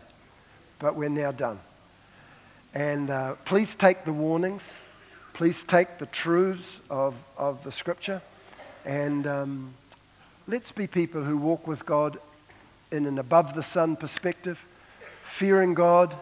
But 0.78 0.98
we're 0.98 1.08
now 1.08 1.32
done. 1.32 1.58
And 2.74 3.10
uh, 3.10 3.36
please 3.46 3.76
take 3.76 4.04
the 4.04 4.12
warnings, 4.12 4.82
please 5.32 5.64
take 5.64 5.98
the 5.98 6.06
truths 6.08 6.82
of, 6.90 7.16
of 7.38 7.64
the 7.64 7.72
scripture, 7.72 8.22
and 8.84 9.26
um, 9.26 9.74
let's 10.50 10.74
be 10.74 10.86
people 10.86 11.24
who 11.24 11.38
walk 11.38 11.66
with 11.66 11.86
God 11.86 12.18
in 12.92 13.06
an 13.06 13.20
above 13.20 13.56
the 13.56 13.64
sun 13.64 13.96
perspective, 13.96 14.66
fearing 15.24 15.74
God 15.74 16.14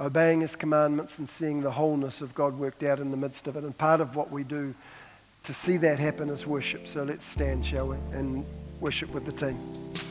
obeying 0.00 0.40
his 0.40 0.56
commandments 0.56 1.20
and 1.20 1.28
seeing 1.28 1.62
the 1.62 1.70
wholeness 1.70 2.20
of 2.20 2.34
God 2.34 2.58
worked 2.58 2.82
out 2.82 2.98
in 2.98 3.12
the 3.12 3.16
midst 3.16 3.46
of 3.46 3.54
it. 3.54 3.62
And 3.62 3.78
part 3.78 4.00
of 4.00 4.16
what 4.16 4.32
we 4.32 4.42
do 4.42 4.74
to 5.44 5.54
see 5.54 5.76
that 5.76 6.00
happen 6.00 6.28
is 6.30 6.48
worship. 6.48 6.88
So 6.88 7.04
let's 7.04 7.24
stand, 7.24 7.64
shall 7.64 7.90
we, 7.90 7.96
and 8.12 8.44
worship 8.80 9.14
with 9.14 9.24
the 9.24 9.32
team. 9.32 10.05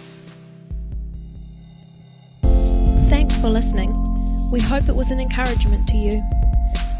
Thanks 3.35 3.47
for 3.47 3.51
listening. 3.51 3.93
We 4.49 4.61
hope 4.61 4.87
it 4.87 4.95
was 4.95 5.11
an 5.11 5.19
encouragement 5.19 5.89
to 5.89 5.97
you. 5.97 6.23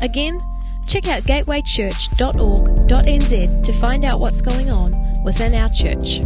Again, 0.01 0.37
check 0.85 1.07
out 1.07 1.23
gatewaychurch.org.nz 1.23 3.63
to 3.63 3.73
find 3.79 4.03
out 4.03 4.19
what's 4.19 4.41
going 4.41 4.69
on 4.69 4.91
within 5.23 5.55
our 5.55 5.69
church. 5.69 6.19